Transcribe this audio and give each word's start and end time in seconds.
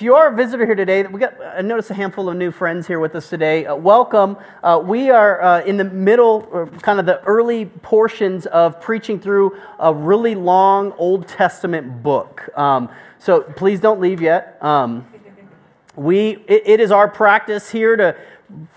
if 0.00 0.04
you 0.04 0.14
are 0.14 0.28
a 0.28 0.34
visitor 0.34 0.64
here 0.64 0.74
today, 0.74 1.02
we 1.02 1.20
got 1.20 1.34
I 1.42 1.60
noticed 1.60 1.90
a 1.90 1.94
handful 1.94 2.30
of 2.30 2.36
new 2.38 2.50
friends 2.50 2.86
here 2.86 2.98
with 2.98 3.14
us 3.14 3.28
today. 3.28 3.66
Uh, 3.66 3.76
welcome. 3.76 4.38
Uh, 4.62 4.80
we 4.82 5.10
are 5.10 5.42
uh, 5.42 5.60
in 5.64 5.76
the 5.76 5.84
middle, 5.84 6.70
kind 6.80 6.98
of 6.98 7.04
the 7.04 7.22
early 7.24 7.66
portions 7.66 8.46
of 8.46 8.80
preaching 8.80 9.20
through 9.20 9.58
a 9.78 9.92
really 9.92 10.34
long 10.34 10.92
Old 10.92 11.28
Testament 11.28 12.02
book. 12.02 12.48
Um, 12.56 12.88
so 13.18 13.42
please 13.42 13.78
don't 13.78 14.00
leave 14.00 14.22
yet. 14.22 14.56
Um, 14.64 15.06
we 15.96 16.42
it, 16.48 16.62
it 16.64 16.80
is 16.80 16.90
our 16.92 17.06
practice 17.06 17.70
here 17.70 17.94
to 17.94 18.16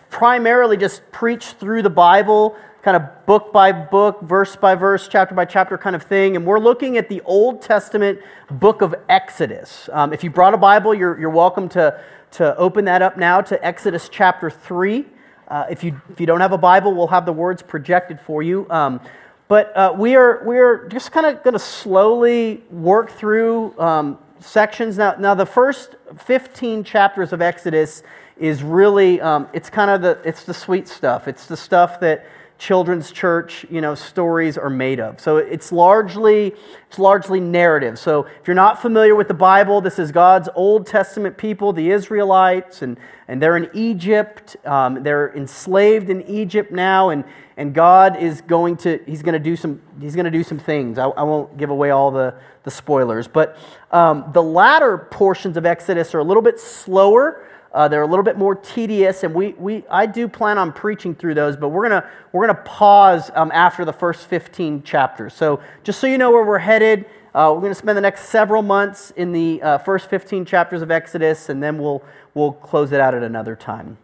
primarily 0.10 0.76
just 0.76 1.10
preach 1.14 1.54
through 1.54 1.84
the 1.84 1.90
Bible 1.90 2.58
kind 2.82 2.98
of 2.98 3.04
book 3.26 3.54
by 3.54 3.72
book, 3.72 4.22
verse 4.22 4.56
by 4.56 4.76
verse, 4.76 5.08
chapter 5.08 5.34
by 5.34 5.46
chapter 5.46 5.78
kind 5.78 5.96
of 5.96 6.04
thing. 6.04 6.36
And 6.36 6.46
we're 6.46 6.60
looking 6.60 6.98
at 6.98 7.08
the 7.08 7.22
Old 7.22 7.62
Testament 7.62 8.20
book 8.52 8.82
of 8.82 8.94
Exodus. 9.08 9.90
Um, 9.94 10.12
if 10.12 10.24
you 10.24 10.30
brought 10.30 10.54
a 10.54 10.58
Bible, 10.58 10.94
you're, 10.94 11.18
you're 11.20 11.30
welcome 11.30 11.70
to, 11.70 12.02
to 12.32 12.56
open 12.58 12.86
that 12.86 13.02
up 13.02 13.18
now 13.18 13.40
to 13.42 13.66
Exodus 13.66 14.10
chapter 14.10 14.50
3. 14.50 15.06
Uh, 15.48 15.66
if, 15.70 15.84
you, 15.84 16.00
if 16.10 16.20
you 16.20 16.26
don't 16.26 16.42
have 16.42 16.52
a 16.52 16.58
Bible, 16.58 16.94
we'll 16.94 17.08
have 17.08 17.26
the 17.26 17.34
words 17.34 17.62
projected 17.62 18.20
for 18.20 18.44
you. 18.44 18.70
Um, 18.70 19.00
but 19.48 19.76
uh, 19.76 19.94
we, 19.98 20.16
are, 20.16 20.44
we 20.46 20.58
are 20.58 20.88
just 20.90 21.12
kind 21.12 21.26
of 21.26 21.44
going 21.44 21.54
to 21.54 21.60
slowly 21.60 22.64
work 22.72 23.12
through 23.12 23.78
um, 23.80 24.18
sections. 24.40 24.98
Now, 24.98 25.16
now, 25.18 25.36
the 25.36 25.46
first 25.46 25.96
15 26.18 26.84
chapters 26.84 27.32
of 27.32 27.42
Exodus 27.42 28.04
is 28.38 28.64
really, 28.64 29.22
um, 29.22 29.48
it's 29.54 29.70
kind 29.70 29.92
of 29.92 30.02
the, 30.02 30.28
it's 30.28 30.44
the 30.44 30.54
sweet 30.54 30.88
stuff. 30.88 31.28
It's 31.28 31.46
the 31.46 31.58
stuff 31.58 32.00
that 32.00 32.26
children's 32.64 33.12
church, 33.12 33.66
you 33.70 33.82
know, 33.82 33.94
stories 33.94 34.58
are 34.58 34.70
made 34.70 35.02
of. 35.02 35.20
So 35.20 35.36
it's 35.36 35.74
largely 35.74 36.54
it's 36.88 36.98
largely 36.98 37.42
narrative. 37.42 38.00
So 38.00 38.24
if 38.40 38.48
you're 38.48 38.56
not 38.56 38.82
familiar 38.82 39.16
with 39.16 39.28
the 39.28 39.34
Bible, 39.34 39.82
this 39.82 40.00
is 40.00 40.14
God's 40.14 40.48
Old 40.56 40.88
Testament 40.88 41.36
people, 41.36 41.74
the 41.74 41.92
Israelites, 41.92 42.82
and 42.82 42.98
and 43.28 43.42
they're 43.42 43.58
in 43.58 43.70
Egypt. 43.74 44.56
Um, 44.66 45.04
they're 45.04 45.36
enslaved 45.36 46.10
in 46.10 46.22
Egypt 46.22 46.72
now, 46.72 47.10
and 47.10 47.26
and 47.58 47.74
God 47.74 48.16
is 48.16 48.40
going 48.40 48.78
to 48.78 48.98
he's 49.06 49.24
going 49.24 49.34
to 49.34 49.40
do 49.40 49.58
some 49.58 49.82
he's 50.00 50.16
going 50.16 50.24
to 50.26 50.32
do 50.32 50.44
some 50.44 50.58
things. 50.58 50.98
I, 50.98 51.08
I, 51.08 51.24
won't 51.24 51.58
give 51.58 51.70
away 51.70 51.90
all 51.90 52.12
the 52.12 52.34
the 52.64 52.72
spoilers, 52.72 53.28
but 53.28 53.58
um, 53.92 54.30
the 54.32 54.42
latter 54.42 54.98
portions 54.98 55.58
of 55.58 55.66
Exodus 55.66 56.16
are 56.16 56.20
a 56.20 56.24
little 56.24 56.42
bit 56.42 56.62
slower. 56.62 57.46
Uh, 57.74 57.88
they're 57.88 58.04
a 58.04 58.08
little 58.08 58.24
bit 58.24 58.38
more 58.38 58.54
tedious, 58.54 59.24
and 59.24 59.34
we, 59.34 59.54
we, 59.54 59.84
I 59.90 60.06
do 60.06 60.28
plan 60.28 60.60
on 60.60 60.72
preaching 60.72 61.16
through 61.16 61.34
those, 61.34 61.58
but 61.58 61.70
we're 61.70 61.90
going 61.90 62.04
we're 62.32 62.46
gonna 62.46 62.62
pause 62.62 63.32
um, 63.34 63.52
after 63.52 63.84
the 63.84 63.94
first 63.94 64.28
15 64.28 64.84
chapters. 64.84 65.34
So, 65.34 65.60
just 65.84 66.00
so 66.00 66.06
you 66.06 66.20
know 66.20 66.30
where 66.30 66.44
we're 66.44 66.60
headed, 66.60 67.06
uh, 67.34 67.52
we're 67.56 67.62
to 67.70 67.76
spend 67.76 67.98
the 67.98 68.02
next 68.02 68.30
several 68.30 68.62
months 68.62 69.10
in 69.12 69.32
the 69.32 69.60
uh, 69.64 69.78
first 69.80 70.08
15 70.08 70.46
chapters 70.46 70.84
of 70.84 70.92
Exodus, 70.92 71.50
and 71.50 71.64
then 71.64 71.80
we'll, 71.80 72.04
we'll 72.36 72.52
close 72.52 72.92
it 72.92 73.00
out 73.00 73.16
at 73.16 73.24
another 73.24 73.56
time. 73.56 73.98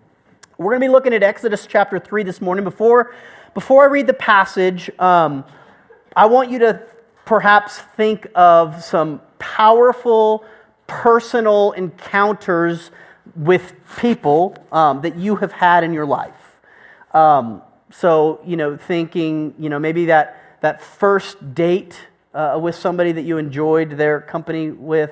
We're 0.57 0.71
to 0.81 0.87
be 0.87 0.91
looking 0.91 1.13
at 1.13 1.21
Exodus 1.21 1.67
chapter 1.67 1.99
3 1.99 2.23
this 2.23 2.41
morning. 2.41 2.63
Before, 2.63 3.13
before 3.53 3.83
I 3.83 3.85
read 3.85 4.07
the 4.07 4.15
passage, 4.15 4.89
um, 4.97 5.45
I 6.15 6.25
want 6.25 6.49
you 6.49 6.57
to 6.59 6.81
perhaps 7.25 7.77
think 7.77 8.27
of 8.33 8.83
some 8.83 9.21
powerful 9.37 10.43
personal 10.87 11.73
encounters 11.73 12.89
with 13.35 13.73
people 13.99 14.55
um, 14.71 15.01
that 15.01 15.15
you 15.15 15.37
have 15.37 15.51
had 15.51 15.83
in 15.83 15.93
your 15.93 16.05
life. 16.05 16.57
Um, 17.13 17.61
so, 17.91 18.39
you 18.45 18.55
know, 18.55 18.77
thinking, 18.77 19.55
you 19.57 19.69
know, 19.69 19.79
maybe 19.79 20.05
that, 20.05 20.59
that 20.61 20.81
first 20.81 21.55
date 21.55 22.07
uh, 22.33 22.59
with 22.61 22.75
somebody 22.75 23.11
that 23.11 23.23
you 23.23 23.37
enjoyed 23.37 23.91
their 23.91 24.21
company 24.21 24.69
with, 24.69 25.11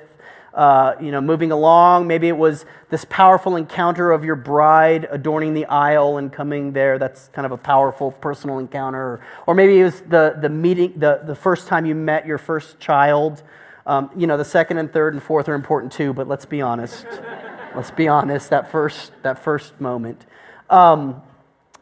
uh, 0.53 0.95
you 1.01 1.11
know, 1.11 1.21
moving 1.21 1.51
along. 1.51 2.07
Maybe 2.07 2.27
it 2.27 2.37
was 2.37 2.65
this 2.89 3.05
powerful 3.05 3.55
encounter 3.55 4.11
of 4.11 4.23
your 4.23 4.35
bride 4.35 5.07
adorning 5.09 5.53
the 5.53 5.65
aisle 5.65 6.17
and 6.17 6.31
coming 6.31 6.73
there. 6.73 6.99
That's 6.99 7.29
kind 7.29 7.45
of 7.45 7.51
a 7.51 7.57
powerful 7.57 8.11
personal 8.11 8.59
encounter. 8.59 9.21
Or, 9.47 9.55
maybe 9.55 9.79
it 9.79 9.83
was 9.83 10.01
the, 10.01 10.37
the 10.39 10.49
meeting, 10.49 10.93
the, 10.97 11.21
the 11.25 11.35
first 11.35 11.67
time 11.67 11.85
you 11.85 11.95
met 11.95 12.25
your 12.25 12.37
first 12.37 12.79
child. 12.79 13.41
Um, 13.85 14.11
you 14.15 14.27
know, 14.27 14.37
the 14.37 14.45
second 14.45 14.77
and 14.77 14.91
third 14.91 15.13
and 15.13 15.23
fourth 15.23 15.49
are 15.49 15.55
important 15.55 15.91
too, 15.91 16.13
but 16.13 16.27
let's 16.27 16.45
be 16.45 16.61
honest. 16.61 17.05
Let's 17.77 17.91
be 17.91 18.07
honest, 18.07 18.49
that 18.49 18.71
first, 18.71 19.11
that 19.21 19.43
first 19.43 19.79
moment. 19.79 20.25
Um, 20.67 21.21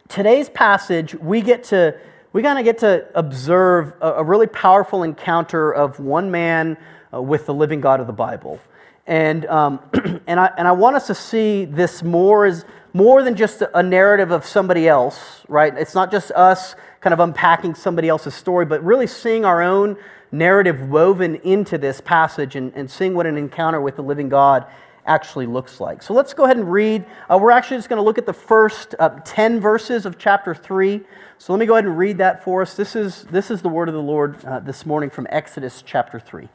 today's 0.09 0.49
passage, 0.49 1.15
we 1.15 1.39
get 1.39 1.63
to, 1.65 1.97
we 2.33 2.43
kind 2.43 2.59
of 2.59 2.65
get 2.65 2.79
to 2.79 3.07
observe 3.15 3.93
a, 4.01 4.15
a, 4.15 4.23
really 4.25 4.47
powerful 4.47 5.03
encounter 5.03 5.73
of 5.73 6.01
one 6.01 6.29
man 6.31 6.75
uh, 7.13 7.21
with 7.21 7.45
the 7.45 7.53
living 7.53 7.79
God 7.79 8.01
of 8.01 8.07
the 8.07 8.13
Bible. 8.13 8.59
And, 9.07 9.45
um, 9.45 9.79
and, 10.27 10.37
I, 10.37 10.51
and 10.57 10.67
I 10.67 10.73
want 10.73 10.97
us 10.97 11.07
to 11.07 11.15
see 11.15 11.63
this 11.63 12.03
more 12.03 12.45
as 12.45 12.65
more 12.91 13.23
than 13.23 13.37
just 13.37 13.63
a 13.73 13.81
narrative 13.81 14.31
of 14.31 14.45
somebody 14.45 14.89
else, 14.89 15.45
right? 15.47 15.73
It's 15.77 15.95
not 15.95 16.11
just 16.11 16.29
us 16.31 16.75
kind 16.99 17.13
of 17.13 17.21
unpacking 17.21 17.73
somebody 17.73 18.09
else's 18.09 18.35
story, 18.35 18.65
but 18.65 18.83
really 18.83 19.07
seeing 19.07 19.45
our 19.45 19.61
own 19.61 19.95
narrative 20.29 20.89
woven 20.89 21.35
into 21.35 21.77
this 21.77 22.01
passage 22.01 22.57
and, 22.57 22.73
and 22.75 22.91
seeing 22.91 23.13
what 23.13 23.25
an 23.25 23.37
encounter 23.37 23.79
with 23.79 23.95
the 23.95 24.03
living 24.03 24.27
God 24.27 24.65
actually 25.05 25.45
looks 25.45 25.79
like. 25.79 26.01
So 26.01 26.13
let's 26.13 26.33
go 26.33 26.45
ahead 26.45 26.57
and 26.57 26.71
read. 26.71 27.05
Uh, 27.29 27.37
we're 27.37 27.51
actually 27.51 27.77
just 27.77 27.89
going 27.89 27.97
to 27.97 28.03
look 28.03 28.17
at 28.17 28.25
the 28.25 28.33
first 28.33 28.95
uh, 28.99 29.09
10 29.23 29.59
verses 29.59 30.05
of 30.05 30.17
chapter 30.17 30.55
3. 30.55 31.01
So 31.37 31.53
let 31.53 31.59
me 31.59 31.65
go 31.65 31.73
ahead 31.73 31.85
and 31.85 31.97
read 31.97 32.17
that 32.17 32.43
for 32.43 32.61
us. 32.61 32.75
This 32.75 32.95
is, 32.95 33.23
this 33.25 33.51
is 33.51 33.61
the 33.61 33.69
word 33.69 33.87
of 33.87 33.93
the 33.93 34.01
Lord 34.01 34.43
uh, 34.45 34.59
this 34.59 34.85
morning 34.85 35.09
from 35.09 35.27
Exodus 35.29 35.83
chapter 35.85 36.19
3. 36.19 36.49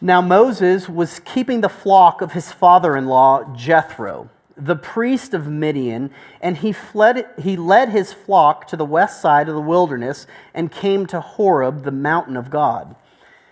Now 0.00 0.20
Moses 0.20 0.88
was 0.88 1.20
keeping 1.20 1.60
the 1.60 1.68
flock 1.68 2.22
of 2.22 2.32
his 2.32 2.50
father 2.50 2.96
in 2.96 3.06
law, 3.06 3.54
Jethro, 3.54 4.30
the 4.56 4.76
priest 4.76 5.32
of 5.32 5.46
Midian, 5.46 6.10
and 6.40 6.56
he, 6.56 6.72
fled, 6.72 7.26
he 7.40 7.56
led 7.56 7.88
his 7.88 8.12
flock 8.12 8.66
to 8.68 8.76
the 8.76 8.84
west 8.84 9.20
side 9.20 9.48
of 9.48 9.54
the 9.54 9.60
wilderness 9.60 10.26
and 10.54 10.70
came 10.70 11.06
to 11.06 11.20
Horeb, 11.20 11.84
the 11.84 11.92
mountain 11.92 12.36
of 12.36 12.50
God. 12.50 12.96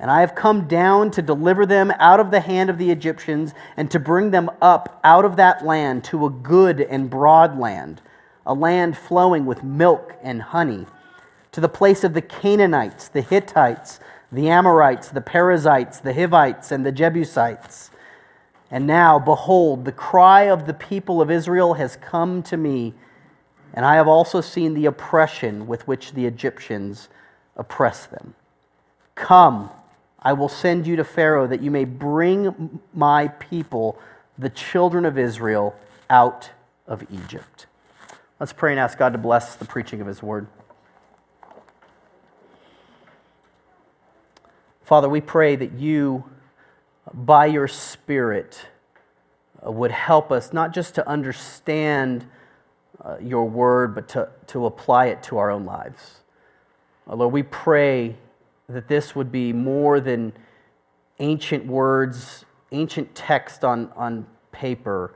and 0.00 0.10
I 0.10 0.20
have 0.20 0.34
come 0.34 0.66
down 0.66 1.10
to 1.10 1.22
deliver 1.22 1.66
them 1.66 1.92
out 1.98 2.20
of 2.20 2.30
the 2.30 2.40
hand 2.40 2.70
of 2.70 2.78
the 2.78 2.90
Egyptians 2.90 3.52
and 3.76 3.90
to 3.90 4.00
bring 4.00 4.30
them 4.30 4.50
up 4.62 4.98
out 5.04 5.26
of 5.26 5.36
that 5.36 5.62
land 5.62 6.04
to 6.04 6.24
a 6.24 6.30
good 6.30 6.80
and 6.80 7.10
broad 7.10 7.58
land, 7.58 8.00
a 8.46 8.54
land 8.54 8.96
flowing 8.96 9.44
with 9.44 9.62
milk 9.62 10.14
and 10.22 10.40
honey, 10.40 10.86
to 11.52 11.60
the 11.60 11.68
place 11.68 12.02
of 12.02 12.14
the 12.14 12.22
Canaanites, 12.22 13.08
the 13.08 13.20
Hittites, 13.20 14.00
the 14.32 14.48
Amorites, 14.48 15.08
the 15.08 15.20
Perizzites, 15.20 16.00
the 16.00 16.14
Hivites, 16.14 16.72
and 16.72 16.86
the 16.86 16.92
Jebusites. 16.92 17.90
And 18.70 18.86
now, 18.86 19.18
behold, 19.18 19.84
the 19.84 19.92
cry 19.92 20.44
of 20.44 20.66
the 20.66 20.72
people 20.72 21.20
of 21.20 21.30
Israel 21.30 21.74
has 21.74 21.96
come 21.96 22.42
to 22.44 22.56
me, 22.56 22.94
and 23.74 23.84
I 23.84 23.96
have 23.96 24.08
also 24.08 24.40
seen 24.40 24.72
the 24.72 24.86
oppression 24.86 25.66
with 25.66 25.86
which 25.86 26.12
the 26.12 26.24
Egyptians 26.24 27.10
oppress 27.54 28.06
them. 28.06 28.34
Come 29.14 29.70
I 30.22 30.32
will 30.34 30.48
send 30.48 30.86
you 30.86 30.96
to 30.96 31.04
Pharaoh 31.04 31.46
that 31.46 31.62
you 31.62 31.70
may 31.70 31.84
bring 31.84 32.80
my 32.92 33.28
people, 33.28 33.98
the 34.38 34.50
children 34.50 35.06
of 35.06 35.18
Israel, 35.18 35.74
out 36.10 36.50
of 36.86 37.04
Egypt. 37.10 37.66
Let's 38.38 38.52
pray 38.52 38.72
and 38.72 38.80
ask 38.80 38.98
God 38.98 39.12
to 39.12 39.18
bless 39.18 39.56
the 39.56 39.64
preaching 39.64 40.00
of 40.00 40.06
his 40.06 40.22
word. 40.22 40.46
Father, 44.82 45.08
we 45.08 45.20
pray 45.20 45.56
that 45.56 45.72
you, 45.72 46.24
by 47.14 47.46
your 47.46 47.68
Spirit, 47.68 48.66
uh, 49.64 49.70
would 49.70 49.92
help 49.92 50.32
us 50.32 50.52
not 50.52 50.74
just 50.74 50.96
to 50.96 51.08
understand 51.08 52.26
uh, 53.04 53.16
your 53.20 53.44
word, 53.44 53.94
but 53.94 54.08
to, 54.08 54.28
to 54.48 54.66
apply 54.66 55.06
it 55.06 55.22
to 55.22 55.38
our 55.38 55.50
own 55.50 55.64
lives. 55.64 56.20
Uh, 57.08 57.14
Lord, 57.14 57.32
we 57.32 57.42
pray 57.42 58.16
that 58.72 58.88
this 58.88 59.14
would 59.14 59.30
be 59.30 59.52
more 59.52 60.00
than 60.00 60.32
ancient 61.18 61.66
words, 61.66 62.44
ancient 62.72 63.14
text 63.14 63.64
on, 63.64 63.92
on 63.96 64.26
paper, 64.52 65.14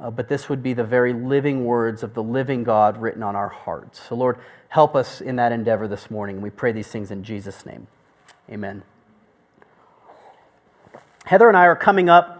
uh, 0.00 0.10
but 0.10 0.28
this 0.28 0.48
would 0.48 0.62
be 0.62 0.74
the 0.74 0.84
very 0.84 1.12
living 1.12 1.64
words 1.64 2.02
of 2.02 2.14
the 2.14 2.22
living 2.22 2.62
God 2.62 3.00
written 3.00 3.22
on 3.22 3.34
our 3.34 3.48
hearts. 3.48 4.00
So, 4.08 4.14
Lord, 4.14 4.38
help 4.68 4.94
us 4.94 5.20
in 5.20 5.36
that 5.36 5.50
endeavor 5.50 5.88
this 5.88 6.10
morning. 6.10 6.40
We 6.40 6.50
pray 6.50 6.72
these 6.72 6.88
things 6.88 7.10
in 7.10 7.24
Jesus' 7.24 7.66
name. 7.66 7.88
Amen. 8.50 8.82
Heather 11.24 11.48
and 11.48 11.56
I 11.56 11.66
are 11.66 11.76
coming 11.76 12.08
up 12.08 12.37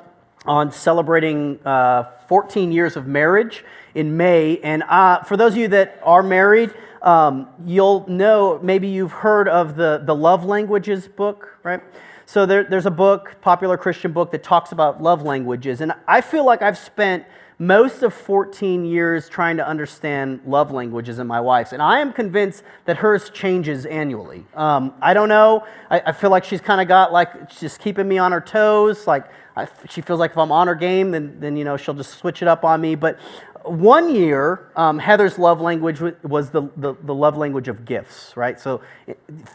on 0.48 0.72
celebrating 0.72 1.60
uh, 1.64 2.04
14 2.26 2.72
years 2.72 2.96
of 2.96 3.06
marriage 3.06 3.64
in 3.94 4.16
May. 4.16 4.58
And 4.58 4.82
uh, 4.82 5.22
for 5.22 5.36
those 5.36 5.52
of 5.52 5.58
you 5.58 5.68
that 5.68 6.00
are 6.02 6.22
married, 6.22 6.74
um, 7.02 7.48
you'll 7.64 8.08
know, 8.08 8.58
maybe 8.62 8.88
you've 8.88 9.12
heard 9.12 9.48
of 9.48 9.76
the, 9.76 10.02
the 10.04 10.14
Love 10.14 10.44
Languages 10.44 11.06
book, 11.06 11.58
right? 11.62 11.80
So 12.24 12.44
there, 12.44 12.64
there's 12.64 12.86
a 12.86 12.90
book, 12.90 13.36
popular 13.40 13.76
Christian 13.76 14.12
book, 14.12 14.32
that 14.32 14.42
talks 14.42 14.72
about 14.72 15.02
love 15.02 15.22
languages. 15.22 15.80
And 15.80 15.92
I 16.06 16.20
feel 16.20 16.44
like 16.44 16.60
I've 16.60 16.76
spent 16.76 17.24
most 17.58 18.02
of 18.02 18.14
14 18.14 18.84
years 18.84 19.28
trying 19.28 19.56
to 19.56 19.66
understand 19.66 20.40
love 20.46 20.70
languages 20.70 21.18
in 21.18 21.26
my 21.26 21.40
wife's. 21.40 21.72
And 21.72 21.82
I 21.82 22.00
am 22.00 22.12
convinced 22.12 22.62
that 22.84 22.98
hers 22.98 23.30
changes 23.30 23.84
annually. 23.86 24.46
Um, 24.54 24.94
I 25.00 25.12
don't 25.12 25.28
know. 25.28 25.66
I, 25.90 26.00
I 26.06 26.12
feel 26.12 26.30
like 26.30 26.44
she's 26.44 26.60
kind 26.60 26.80
of 26.80 26.86
got 26.86 27.12
like, 27.12 27.50
just 27.58 27.80
keeping 27.80 28.06
me 28.06 28.18
on 28.18 28.30
her 28.32 28.40
toes. 28.40 29.06
Like, 29.06 29.24
I, 29.58 29.68
she 29.88 30.02
feels 30.02 30.20
like 30.20 30.30
if 30.30 30.38
I'm 30.38 30.52
on 30.52 30.68
her 30.68 30.76
game, 30.76 31.10
then, 31.10 31.40
then, 31.40 31.56
you 31.56 31.64
know, 31.64 31.76
she'll 31.76 31.94
just 31.94 32.18
switch 32.18 32.42
it 32.42 32.48
up 32.48 32.64
on 32.64 32.80
me. 32.80 32.94
But 32.94 33.18
one 33.64 34.14
year, 34.14 34.70
um, 34.76 35.00
Heather's 35.00 35.36
love 35.36 35.60
language 35.60 36.00
was 36.22 36.50
the, 36.50 36.70
the, 36.76 36.94
the, 37.02 37.14
love 37.14 37.36
language 37.36 37.66
of 37.66 37.84
gifts, 37.84 38.36
right? 38.36 38.58
So 38.60 38.82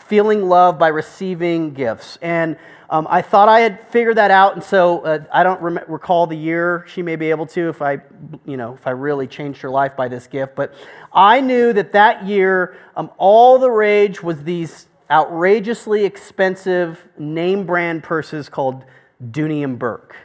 feeling 0.08 0.50
love 0.50 0.78
by 0.78 0.90
receiving 0.90 1.74
gifts. 1.74 2.18
And 2.22 2.58
um, 2.90 3.08
I 3.10 3.22
thought 3.22 3.48
I 3.48 3.62
had 3.62 3.88
figured 3.88 4.18
that 4.18 4.30
out, 4.30 4.54
and 4.56 4.64
so 4.64 5.00
uh, 5.00 5.24
I 5.32 5.42
don't 5.44 5.62
rem- 5.62 5.80
recall 5.88 6.28
the 6.28 6.36
year. 6.36 6.86
She 6.88 7.02
may 7.02 7.16
be 7.16 7.30
able 7.30 7.46
to 7.48 7.70
if 7.70 7.82
I, 7.82 8.02
you 8.46 8.58
know, 8.58 8.74
if 8.74 8.86
I 8.86 8.92
really 8.92 9.26
changed 9.26 9.62
her 9.62 9.70
life 9.70 9.96
by 9.96 10.10
this 10.10 10.28
gift. 10.28 10.54
But 10.56 10.76
I 11.14 11.40
knew 11.40 11.72
that 11.74 11.94
that 11.94 12.26
year, 12.26 12.78
um, 12.98 13.10
all 13.18 13.58
the 13.58 13.72
rage 13.72 14.22
was 14.22 14.44
these 14.44 14.88
outrageously 15.10 16.06
expensive 16.06 17.08
name 17.18 17.66
brand 17.66 18.04
purses 18.04 18.50
called 18.50 18.84
Dooney 19.32 19.64
and 19.64 19.78
Bourke, 19.78 20.16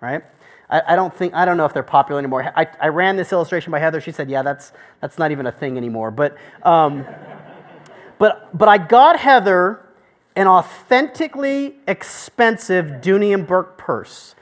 right? 0.00 0.22
I, 0.68 0.82
I, 0.88 0.96
don't 0.96 1.14
think 1.14 1.34
I 1.34 1.44
don't 1.44 1.56
know 1.56 1.64
if 1.64 1.72
they're 1.72 1.82
popular 1.82 2.18
anymore. 2.18 2.52
I, 2.56 2.66
I 2.80 2.88
ran 2.88 3.16
this 3.16 3.32
illustration 3.32 3.70
by 3.70 3.78
Heather. 3.78 4.00
She 4.00 4.12
said, 4.12 4.28
"Yeah, 4.28 4.42
that's 4.42 4.72
that's 5.00 5.18
not 5.18 5.30
even 5.30 5.46
a 5.46 5.52
thing 5.52 5.76
anymore." 5.76 6.10
But 6.10 6.36
um, 6.62 7.06
but 8.18 8.56
but 8.56 8.68
I 8.68 8.78
got 8.78 9.18
Heather 9.18 9.86
an 10.36 10.46
authentically 10.46 11.76
expensive 11.88 13.00
Dooney 13.00 13.32
and 13.32 13.46
Bourke 13.46 13.78
purse. 13.78 14.34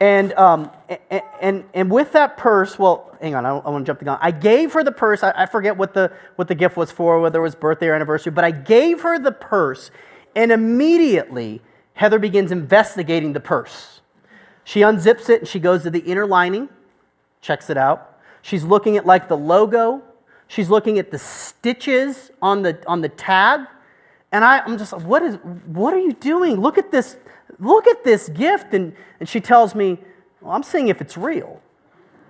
And, 0.00 0.32
um, 0.32 0.70
and, 0.88 1.22
and, 1.40 1.64
and, 1.74 1.90
with 1.90 2.10
that 2.12 2.36
purse, 2.36 2.76
well, 2.76 3.16
hang 3.20 3.36
on, 3.36 3.46
I, 3.46 3.50
I 3.50 3.70
want 3.70 3.84
to 3.84 3.88
jump 3.88 4.00
the 4.00 4.06
gun. 4.06 4.18
I 4.20 4.32
gave 4.32 4.72
her 4.72 4.82
the 4.82 4.90
purse. 4.90 5.22
I, 5.22 5.32
I, 5.36 5.46
forget 5.46 5.76
what 5.76 5.94
the, 5.94 6.10
what 6.34 6.48
the 6.48 6.56
gift 6.56 6.76
was 6.76 6.90
for, 6.90 7.20
whether 7.20 7.38
it 7.38 7.42
was 7.42 7.54
birthday 7.54 7.86
or 7.86 7.94
anniversary, 7.94 8.32
but 8.32 8.42
I 8.42 8.50
gave 8.50 9.02
her 9.02 9.18
the 9.20 9.30
purse, 9.30 9.92
and 10.34 10.50
immediately 10.50 11.60
Heather 11.94 12.18
begins 12.18 12.52
investigating 12.52 13.32
the 13.32 13.40
purse. 13.40 14.00
She 14.64 14.80
unzips 14.80 15.28
it 15.28 15.40
and 15.40 15.48
she 15.48 15.58
goes 15.58 15.82
to 15.82 15.90
the 15.90 16.00
inner 16.00 16.26
lining, 16.26 16.68
checks 17.40 17.70
it 17.70 17.76
out. 17.76 18.18
She's 18.42 18.64
looking 18.64 18.96
at 18.96 19.06
like 19.06 19.28
the 19.28 19.36
logo. 19.36 20.02
She's 20.48 20.68
looking 20.68 20.98
at 20.98 21.10
the 21.10 21.18
stitches 21.18 22.30
on 22.40 22.62
the, 22.62 22.78
on 22.86 23.00
the 23.00 23.08
tag. 23.08 23.60
And 24.32 24.44
I, 24.44 24.60
I'm 24.60 24.78
just, 24.78 24.92
like, 24.92 25.02
what 25.02 25.22
is, 25.22 25.36
what 25.66 25.94
are 25.94 25.98
you 25.98 26.12
doing? 26.12 26.60
Look 26.60 26.78
at 26.78 26.90
this, 26.90 27.16
look 27.58 27.86
at 27.86 28.04
this 28.04 28.28
gift. 28.28 28.74
And, 28.74 28.94
and 29.20 29.28
she 29.28 29.40
tells 29.40 29.74
me, 29.74 29.98
well, 30.40 30.52
I'm 30.52 30.62
seeing 30.62 30.88
if 30.88 31.00
it's 31.00 31.16
real, 31.16 31.60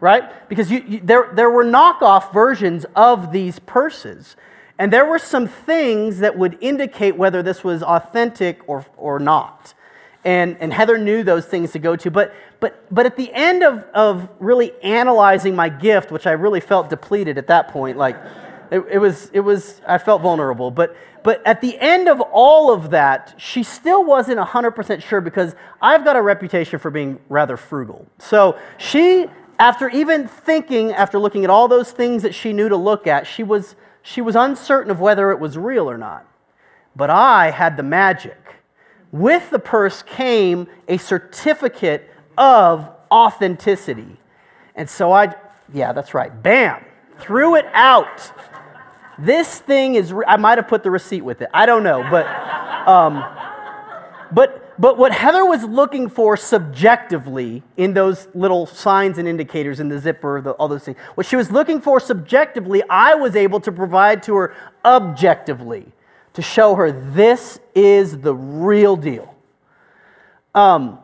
right? 0.01 0.49
Because 0.49 0.71
you, 0.71 0.85
you, 0.87 1.01
there, 1.03 1.31
there 1.35 1.51
were 1.51 1.65
knockoff 1.65 2.33
versions 2.33 2.85
of 2.95 3.33
these 3.33 3.59
purses. 3.61 4.37
And 4.79 4.93
there 4.93 5.05
were 5.05 5.19
some 5.19 5.47
things 5.47 6.19
that 6.19 6.37
would 6.37 6.59
indicate 6.61 7.17
whether 7.17 7.43
this 7.43 7.63
was 7.63 7.83
authentic 7.83 8.61
or, 8.69 8.87
or 8.97 9.19
not. 9.19 9.75
And, 10.25 10.57
and 10.61 10.73
Heather 10.73 10.99
knew 10.99 11.23
those 11.23 11.47
things 11.47 11.73
to 11.73 11.79
go 11.79 11.97
to. 11.97 12.11
But, 12.11 12.35
but, 12.61 12.83
but 12.95 13.07
at 13.07 13.17
the 13.17 13.33
end 13.33 13.63
of, 13.63 13.85
of 13.95 14.29
really 14.39 14.73
analyzing 14.83 15.55
my 15.55 15.69
gift, 15.69 16.11
which 16.11 16.27
I 16.27 16.33
really 16.33 16.61
felt 16.61 16.91
depleted 16.91 17.39
at 17.39 17.49
that 17.49 17.69
point, 17.69 17.97
like 17.97 18.17
it, 18.71 18.85
it, 18.91 18.99
was, 18.99 19.31
it 19.33 19.41
was, 19.41 19.81
I 19.87 19.99
felt 19.99 20.23
vulnerable. 20.23 20.71
But 20.71 20.97
but 21.23 21.45
at 21.47 21.61
the 21.61 21.79
end 21.79 22.09
of 22.09 22.21
all 22.21 22.73
of 22.73 22.91
that, 22.91 23.35
she 23.37 23.63
still 23.63 24.05
wasn't 24.05 24.41
100% 24.41 25.03
sure 25.03 25.21
because 25.21 25.55
I've 25.81 26.05
got 26.05 26.17
a 26.17 26.23
reputation 26.23 26.79
for 26.79 26.91
being 26.91 27.21
rather 27.29 27.57
frugal. 27.57 28.07
So 28.19 28.59
she, 28.79 29.27
after 29.59 29.89
even 29.91 30.27
thinking, 30.27 30.93
after 30.93 31.19
looking 31.19 31.45
at 31.45 31.51
all 31.51 31.69
those 31.69 31.93
things 31.93 32.23
that 32.23 32.35
she 32.35 32.53
knew 32.53 32.69
to 32.69 32.77
look 32.77 33.07
at, 33.07 33.27
she 33.27 33.43
was, 33.43 33.77
she 34.03 34.21
was 34.21 34.37
uncertain 34.37 34.91
of 34.91 35.01
whether 35.01 35.31
it 35.31 35.39
was 35.39 35.57
real 35.57 35.89
or 35.89 35.97
not. 35.97 36.27
But 36.95 37.11
I 37.11 37.51
had 37.51 37.77
the 37.77 37.83
magic. 37.83 38.39
With 39.11 39.51
the 39.51 39.59
purse 39.59 40.03
came 40.03 40.67
a 40.89 40.97
certificate 40.97 42.11
of 42.37 42.91
authenticity. 43.11 44.19
And 44.75 44.89
so 44.89 45.13
I, 45.13 45.35
yeah, 45.73 45.93
that's 45.93 46.15
right, 46.15 46.43
bam, 46.43 46.85
threw 47.19 47.57
it 47.57 47.67
out. 47.73 48.33
This 49.19 49.59
thing 49.61 49.95
is, 49.95 50.13
I 50.27 50.37
might 50.37 50.59
have 50.59 50.69
put 50.69 50.83
the 50.83 50.91
receipt 50.91 51.21
with 51.21 51.43
it. 51.43 51.51
I 51.53 51.67
don't 51.67 51.83
know. 51.83 52.07
But, 52.11 52.27
um, 52.89 53.23
but, 54.33 54.62
but 54.83 54.99
what 54.99 55.13
Heather 55.13 55.45
was 55.45 55.63
looking 55.63 56.09
for 56.09 56.37
subjectively 56.37 57.63
in 57.77 57.95
those 57.95 58.27
little 58.35 58.67
signs 58.67 59.17
and 59.17 59.29
indicators 59.29 59.79
in 59.79 59.89
the 59.89 59.97
zipper, 59.97 60.41
the, 60.41 60.51
all 60.55 60.67
those 60.67 60.83
things, 60.83 60.99
what 61.15 61.25
she 61.25 61.37
was 61.37 61.53
looking 61.53 61.81
for 61.81 62.01
subjectively, 62.01 62.83
I 62.91 63.15
was 63.15 63.37
able 63.37 63.61
to 63.61 63.71
provide 63.71 64.25
to 64.25 64.35
her 64.35 64.57
objectively 64.85 65.87
to 66.33 66.43
show 66.43 66.75
her 66.75 66.91
this 66.91 67.61
is 67.77 68.19
the 68.19 68.35
real 68.35 68.97
deal. 68.97 69.33
Um, 70.53 70.99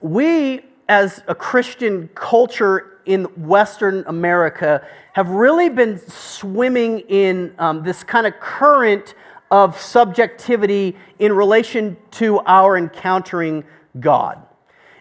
we, 0.00 0.62
as 0.88 1.22
a 1.28 1.34
Christian 1.34 2.08
culture 2.14 3.00
in 3.04 3.24
Western 3.36 4.04
America 4.06 4.82
have 5.12 5.28
really 5.28 5.68
been 5.68 5.98
swimming 6.08 7.00
in 7.00 7.54
um, 7.58 7.82
this 7.82 8.02
kind 8.02 8.26
of 8.26 8.40
current 8.40 9.14
of 9.54 9.80
subjectivity 9.80 10.96
in 11.20 11.32
relation 11.32 11.96
to 12.10 12.40
our 12.40 12.76
encountering 12.76 13.62
God. 14.00 14.42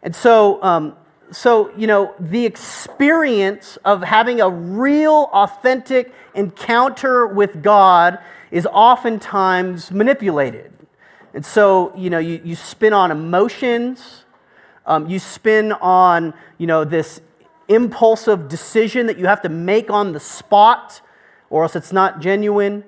And 0.04 0.16
so, 0.16 0.62
um, 0.62 0.96
so, 1.32 1.76
you 1.76 1.88
know, 1.88 2.14
the 2.20 2.46
experience 2.46 3.80
of 3.84 4.04
having 4.04 4.42
a 4.42 4.50
real, 4.52 5.28
authentic 5.34 6.14
encounter 6.36 7.26
with 7.26 7.64
God 7.64 8.20
is 8.52 8.68
oftentimes 8.72 9.90
manipulated. 9.90 10.72
And 11.34 11.44
so, 11.44 11.92
you 11.98 12.12
know, 12.12 12.20
you, 12.20 12.40
you 12.44 12.56
spin 12.56 12.94
on 12.94 13.10
emotions, 13.10 14.24
um, 14.86 15.10
you 15.10 15.18
spin 15.18 15.72
on, 15.72 16.32
you 16.60 16.68
know, 16.68 16.84
this 16.84 17.22
impulsive 17.70 18.50
decision 18.50 19.08
that 19.08 19.18
you 19.18 19.26
have 19.26 19.42
to 19.42 19.50
make 19.50 19.90
on 19.90 20.12
the 20.12 20.20
spot, 20.20 21.02
or 21.50 21.64
else 21.64 21.76
it's 21.76 21.92
not 21.92 22.22
genuine. 22.22 22.84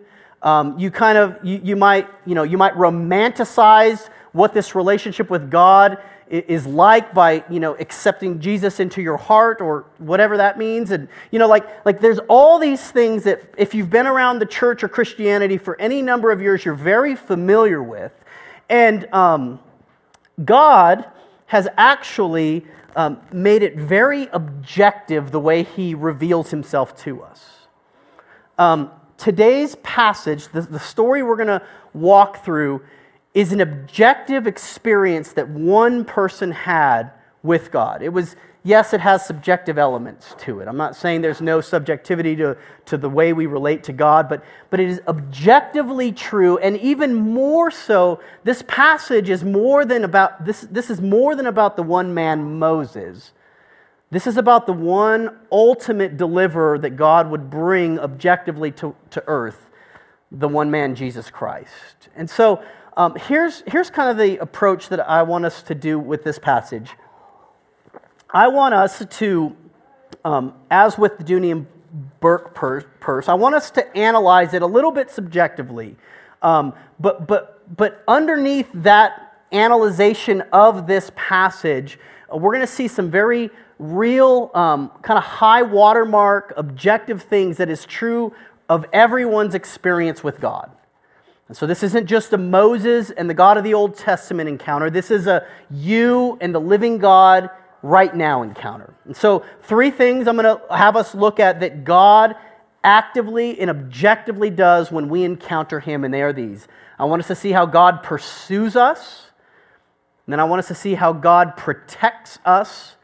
Um, 0.45 0.79
you 0.79 0.91
kind 0.91 1.17
of 1.17 1.37
you, 1.43 1.59
you 1.61 1.75
might 1.75 2.07
you 2.25 2.35
know 2.35 2.43
you 2.43 2.57
might 2.57 2.75
romanticize 2.75 4.07
what 4.31 4.53
this 4.53 4.75
relationship 4.75 5.29
with 5.29 5.49
God 5.49 5.97
is 6.29 6.65
like 6.65 7.13
by 7.13 7.43
you 7.49 7.59
know 7.59 7.75
accepting 7.75 8.39
Jesus 8.39 8.79
into 8.79 9.01
your 9.01 9.17
heart 9.17 9.59
or 9.59 9.85
whatever 9.97 10.37
that 10.37 10.57
means 10.57 10.91
and 10.91 11.07
you 11.31 11.39
know 11.39 11.47
like 11.47 11.85
like 11.85 11.99
there's 11.99 12.19
all 12.29 12.59
these 12.59 12.81
things 12.91 13.23
that 13.23 13.41
if 13.57 13.73
you've 13.73 13.89
been 13.89 14.07
around 14.07 14.39
the 14.39 14.45
church 14.45 14.83
or 14.83 14.87
Christianity 14.87 15.57
for 15.57 15.79
any 15.81 16.01
number 16.01 16.31
of 16.31 16.41
years 16.41 16.63
you're 16.63 16.73
very 16.73 17.15
familiar 17.15 17.81
with 17.81 18.11
and 18.69 19.11
um, 19.13 19.59
God 20.43 21.05
has 21.47 21.67
actually 21.77 22.65
um, 22.95 23.19
made 23.31 23.61
it 23.61 23.75
very 23.75 24.27
objective 24.31 25.31
the 25.31 25.39
way 25.39 25.63
he 25.63 25.93
reveals 25.93 26.49
himself 26.49 26.97
to 27.03 27.21
us. 27.21 27.67
Um, 28.57 28.89
today's 29.17 29.75
passage, 29.75 30.47
the, 30.49 30.61
the 30.61 30.79
story 30.79 31.23
we're 31.23 31.35
going 31.35 31.47
to 31.47 31.61
walk 31.93 32.43
through, 32.43 32.81
is 33.33 33.51
an 33.51 33.61
objective 33.61 34.47
experience 34.47 35.33
that 35.33 35.49
one 35.49 36.05
person 36.05 36.51
had 36.51 37.11
with 37.43 37.71
God. 37.71 38.01
It 38.01 38.09
was 38.09 38.35
yes, 38.65 38.93
it 38.93 38.99
has 38.99 39.25
subjective 39.25 39.77
elements 39.77 40.35
to 40.39 40.59
it. 40.59 40.67
I'm 40.67 40.75
not 40.75 40.95
saying 40.95 41.21
there's 41.21 41.39
no 41.39 41.61
subjectivity 41.61 42.35
to, 42.37 42.57
to 42.87 42.97
the 42.97 43.09
way 43.09 43.31
we 43.31 43.45
relate 43.45 43.83
to 43.85 43.93
God, 43.93 44.27
but, 44.27 44.43
but 44.71 44.79
it 44.79 44.89
is 44.89 45.01
objectively 45.07 46.11
true. 46.11 46.57
And 46.57 46.75
even 46.77 47.13
more 47.13 47.71
so, 47.71 48.19
this 48.43 48.63
passage 48.67 49.29
is 49.29 49.43
more 49.43 49.85
than 49.85 50.03
about 50.03 50.43
this, 50.45 50.61
this 50.61 50.89
is 50.89 50.99
more 50.99 51.35
than 51.35 51.45
about 51.45 51.77
the 51.77 51.83
one 51.83 52.13
man 52.13 52.57
Moses. 52.57 53.31
This 54.15 54.27
is 54.27 54.37
about 54.37 54.65
the 54.65 54.71
one 54.71 55.39
ultimate 55.51 56.15
deliverer 56.15 56.79
that 56.79 56.91
God 56.91 57.29
would 57.29 57.49
bring 57.49 57.99
objectively 57.99 58.71
to, 58.71 58.95
to 59.09 59.21
earth, 59.27 59.69
the 60.31 60.47
one 60.47 60.71
man, 60.71 60.95
Jesus 60.95 61.29
Christ. 61.29 62.07
And 62.15 62.29
so 62.29 62.63
um, 62.95 63.15
here's, 63.15 63.61
here's 63.67 63.89
kind 63.89 64.09
of 64.09 64.17
the 64.17 64.37
approach 64.37 64.87
that 64.87 65.01
I 65.01 65.23
want 65.23 65.43
us 65.43 65.61
to 65.63 65.75
do 65.75 65.99
with 65.99 66.23
this 66.23 66.39
passage. 66.39 66.91
I 68.29 68.47
want 68.47 68.73
us 68.73 69.03
to, 69.05 69.53
um, 70.23 70.53
as 70.71 70.97
with 70.97 71.17
the 71.17 71.25
Dooney 71.25 71.51
and 71.51 71.67
Bourke 72.21 72.55
purse, 72.55 73.27
I 73.27 73.33
want 73.33 73.55
us 73.55 73.69
to 73.71 73.97
analyze 73.97 74.53
it 74.53 74.61
a 74.61 74.65
little 74.65 74.93
bit 74.93 75.11
subjectively. 75.11 75.97
Um, 76.41 76.71
but, 77.01 77.27
but, 77.27 77.75
but 77.75 78.01
underneath 78.07 78.69
that 78.75 79.43
analyzation 79.51 80.39
of 80.53 80.87
this 80.87 81.11
passage, 81.17 81.99
we're 82.31 82.53
going 82.53 82.65
to 82.65 82.67
see 82.67 82.87
some 82.87 83.11
very 83.11 83.49
real, 83.79 84.51
um, 84.53 84.91
kind 85.01 85.17
of 85.17 85.23
high 85.23 85.61
watermark, 85.61 86.53
objective 86.57 87.23
things 87.23 87.57
that 87.57 87.69
is 87.69 87.85
true 87.85 88.33
of 88.69 88.85
everyone's 88.93 89.55
experience 89.55 90.23
with 90.23 90.39
God. 90.39 90.71
And 91.47 91.55
so 91.55 91.67
this 91.67 91.83
isn't 91.83 92.07
just 92.07 92.33
a 92.33 92.37
Moses 92.37 93.11
and 93.11 93.29
the 93.29 93.33
God 93.33 93.57
of 93.57 93.63
the 93.63 93.73
Old 93.73 93.97
Testament 93.97 94.49
encounter. 94.49 94.89
This 94.89 95.11
is 95.11 95.27
a 95.27 95.45
you 95.69 96.37
and 96.41 96.55
the 96.55 96.59
living 96.59 96.97
God 96.97 97.49
right 97.83 98.15
now 98.15 98.41
encounter. 98.41 98.95
And 99.05 99.15
so, 99.15 99.45
three 99.61 99.91
things 99.91 100.27
I'm 100.27 100.37
going 100.37 100.57
to 100.57 100.75
have 100.75 100.95
us 100.95 101.13
look 101.13 101.39
at 101.39 101.59
that 101.59 101.83
God 101.83 102.35
actively 102.83 103.59
and 103.59 103.69
objectively 103.69 104.49
does 104.49 104.91
when 104.91 105.07
we 105.07 105.23
encounter 105.23 105.79
Him, 105.79 106.03
and 106.03 106.13
they 106.13 106.23
are 106.23 106.33
these. 106.33 106.67
I 106.97 107.05
want 107.05 107.21
us 107.21 107.27
to 107.27 107.35
see 107.35 107.51
how 107.51 107.67
God 107.67 108.01
pursues 108.01 108.75
us, 108.75 109.24
and 110.25 110.33
then 110.33 110.39
I 110.39 110.43
want 110.43 110.59
us 110.59 110.67
to 110.69 110.75
see 110.75 110.95
how 110.95 111.13
God 111.13 111.55
protects 111.55 112.39
us, 112.45 112.95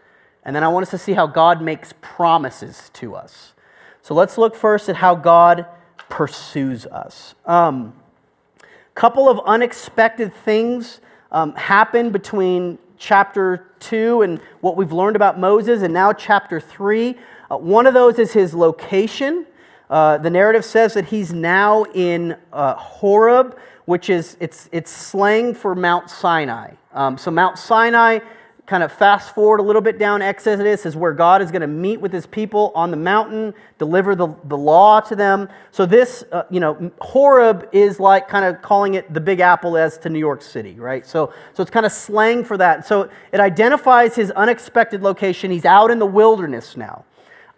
and 0.43 0.55
then 0.55 0.63
I 0.63 0.69
want 0.69 0.83
us 0.83 0.91
to 0.91 0.97
see 0.97 1.13
how 1.13 1.27
God 1.27 1.61
makes 1.61 1.93
promises 2.01 2.89
to 2.93 3.15
us. 3.15 3.53
So 4.01 4.15
let's 4.15 4.37
look 4.37 4.55
first 4.55 4.89
at 4.89 4.95
how 4.95 5.13
God 5.13 5.67
pursues 6.09 6.85
us. 6.87 7.35
A 7.45 7.53
um, 7.53 7.93
couple 8.95 9.29
of 9.29 9.39
unexpected 9.45 10.33
things 10.33 10.99
um, 11.31 11.53
happen 11.53 12.11
between 12.11 12.79
chapter 12.97 13.71
2 13.79 14.21
and 14.23 14.39
what 14.61 14.75
we've 14.75 14.91
learned 14.91 15.15
about 15.15 15.39
Moses, 15.39 15.83
and 15.83 15.93
now 15.93 16.13
chapter 16.13 16.59
3. 16.59 17.17
Uh, 17.49 17.57
one 17.57 17.85
of 17.85 17.93
those 17.93 18.17
is 18.17 18.33
his 18.33 18.53
location. 18.53 19.45
Uh, 19.89 20.17
the 20.17 20.29
narrative 20.29 20.63
says 20.63 20.93
that 20.93 21.05
he's 21.05 21.33
now 21.33 21.83
in 21.93 22.35
uh, 22.53 22.75
Horeb, 22.75 23.57
which 23.85 24.09
is 24.09 24.37
it's, 24.39 24.69
it's 24.71 24.91
slang 24.91 25.53
for 25.53 25.75
Mount 25.75 26.09
Sinai. 26.09 26.73
Um, 26.93 27.17
so 27.17 27.31
Mount 27.31 27.57
Sinai 27.57 28.19
kind 28.71 28.83
of 28.83 28.91
fast 28.91 29.35
forward 29.35 29.59
a 29.59 29.63
little 29.63 29.81
bit 29.81 29.99
down 29.99 30.21
Exodus 30.21 30.85
is 30.85 30.95
where 30.95 31.11
God 31.11 31.41
is 31.41 31.51
going 31.51 31.61
to 31.61 31.67
meet 31.67 31.99
with 31.99 32.13
his 32.13 32.25
people 32.25 32.71
on 32.73 32.89
the 32.89 32.95
mountain, 32.95 33.53
deliver 33.77 34.15
the, 34.15 34.33
the 34.45 34.57
law 34.57 35.01
to 35.01 35.13
them. 35.13 35.49
So 35.71 35.85
this, 35.85 36.23
uh, 36.31 36.43
you 36.49 36.61
know, 36.61 36.89
Horeb 37.01 37.67
is 37.73 37.99
like 37.99 38.29
kind 38.29 38.45
of 38.45 38.61
calling 38.61 38.93
it 38.93 39.13
the 39.13 39.19
Big 39.19 39.41
Apple 39.41 39.75
as 39.75 39.97
to 39.97 40.09
New 40.09 40.19
York 40.19 40.41
City, 40.41 40.79
right? 40.79 41.05
So, 41.05 41.33
so 41.53 41.61
it's 41.61 41.69
kind 41.69 41.85
of 41.85 41.91
slang 41.91 42.45
for 42.45 42.55
that. 42.57 42.87
So 42.87 43.09
it 43.33 43.41
identifies 43.41 44.15
his 44.15 44.31
unexpected 44.31 45.01
location. 45.01 45.51
He's 45.51 45.65
out 45.65 45.91
in 45.91 45.99
the 45.99 46.05
wilderness 46.05 46.77
now. 46.77 47.03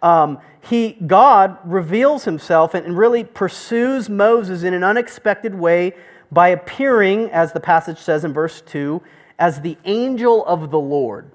Um, 0.02 0.40
he, 0.62 0.92
God 1.06 1.58
reveals 1.64 2.24
himself 2.24 2.74
and, 2.74 2.84
and 2.84 2.98
really 2.98 3.22
pursues 3.22 4.08
Moses 4.08 4.64
in 4.64 4.74
an 4.74 4.82
unexpected 4.82 5.54
way 5.54 5.94
by 6.30 6.48
appearing, 6.48 7.30
as 7.30 7.52
the 7.52 7.60
passage 7.60 7.98
says 7.98 8.24
in 8.24 8.32
verse 8.32 8.60
2, 8.62 9.02
as 9.38 9.60
the 9.60 9.76
angel 9.84 10.44
of 10.46 10.70
the 10.70 10.78
Lord. 10.78 11.30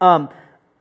Um, 0.00 0.28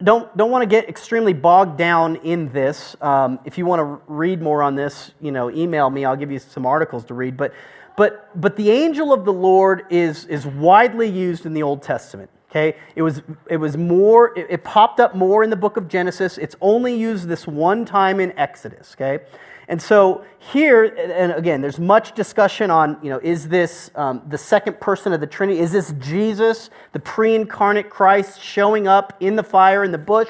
don't, 0.03 0.35
don't 0.35 0.49
want 0.49 0.63
to 0.63 0.67
get 0.67 0.89
extremely 0.89 1.33
bogged 1.33 1.77
down 1.77 2.15
in 2.17 2.49
this. 2.51 2.95
Um, 3.01 3.39
if 3.45 3.57
you 3.57 3.65
want 3.65 3.79
to 3.79 4.01
read 4.11 4.41
more 4.41 4.63
on 4.63 4.75
this, 4.75 5.11
you 5.21 5.31
know, 5.31 5.51
email 5.51 5.89
me. 5.89 6.05
I'll 6.05 6.15
give 6.15 6.31
you 6.31 6.39
some 6.39 6.65
articles 6.65 7.05
to 7.05 7.13
read. 7.13 7.37
But, 7.37 7.53
but, 7.95 8.29
but 8.39 8.55
the 8.55 8.71
angel 8.71 9.13
of 9.13 9.25
the 9.25 9.33
Lord 9.33 9.83
is, 9.89 10.25
is 10.25 10.45
widely 10.45 11.07
used 11.07 11.45
in 11.45 11.53
the 11.53 11.63
Old 11.63 11.83
Testament. 11.83 12.29
Okay, 12.49 12.75
it 12.95 13.01
was, 13.01 13.21
it 13.49 13.55
was 13.55 13.77
more, 13.77 14.37
it, 14.37 14.47
it 14.49 14.63
popped 14.65 14.99
up 14.99 15.15
more 15.15 15.41
in 15.41 15.49
the 15.49 15.55
book 15.55 15.77
of 15.77 15.87
Genesis. 15.87 16.37
It's 16.37 16.55
only 16.59 16.93
used 16.93 17.29
this 17.29 17.47
one 17.47 17.85
time 17.85 18.19
in 18.19 18.37
Exodus. 18.37 18.93
Okay, 18.93 19.23
and 19.67 19.81
so 19.81 20.23
here, 20.39 20.85
and 20.85 21.31
again, 21.33 21.61
there's 21.61 21.79
much 21.79 22.13
discussion 22.13 22.71
on, 22.71 22.97
you 23.03 23.09
know, 23.09 23.19
is 23.21 23.47
this 23.47 23.91
um, 23.95 24.21
the 24.27 24.37
second 24.37 24.79
person 24.79 25.13
of 25.13 25.21
the 25.21 25.27
Trinity? 25.27 25.59
Is 25.59 25.71
this 25.71 25.93
Jesus, 25.99 26.69
the 26.93 26.99
pre 26.99 27.35
incarnate 27.35 27.89
Christ, 27.89 28.41
showing 28.41 28.87
up 28.87 29.13
in 29.19 29.35
the 29.35 29.43
fire 29.43 29.83
in 29.83 29.91
the 29.91 29.97
bush? 29.97 30.29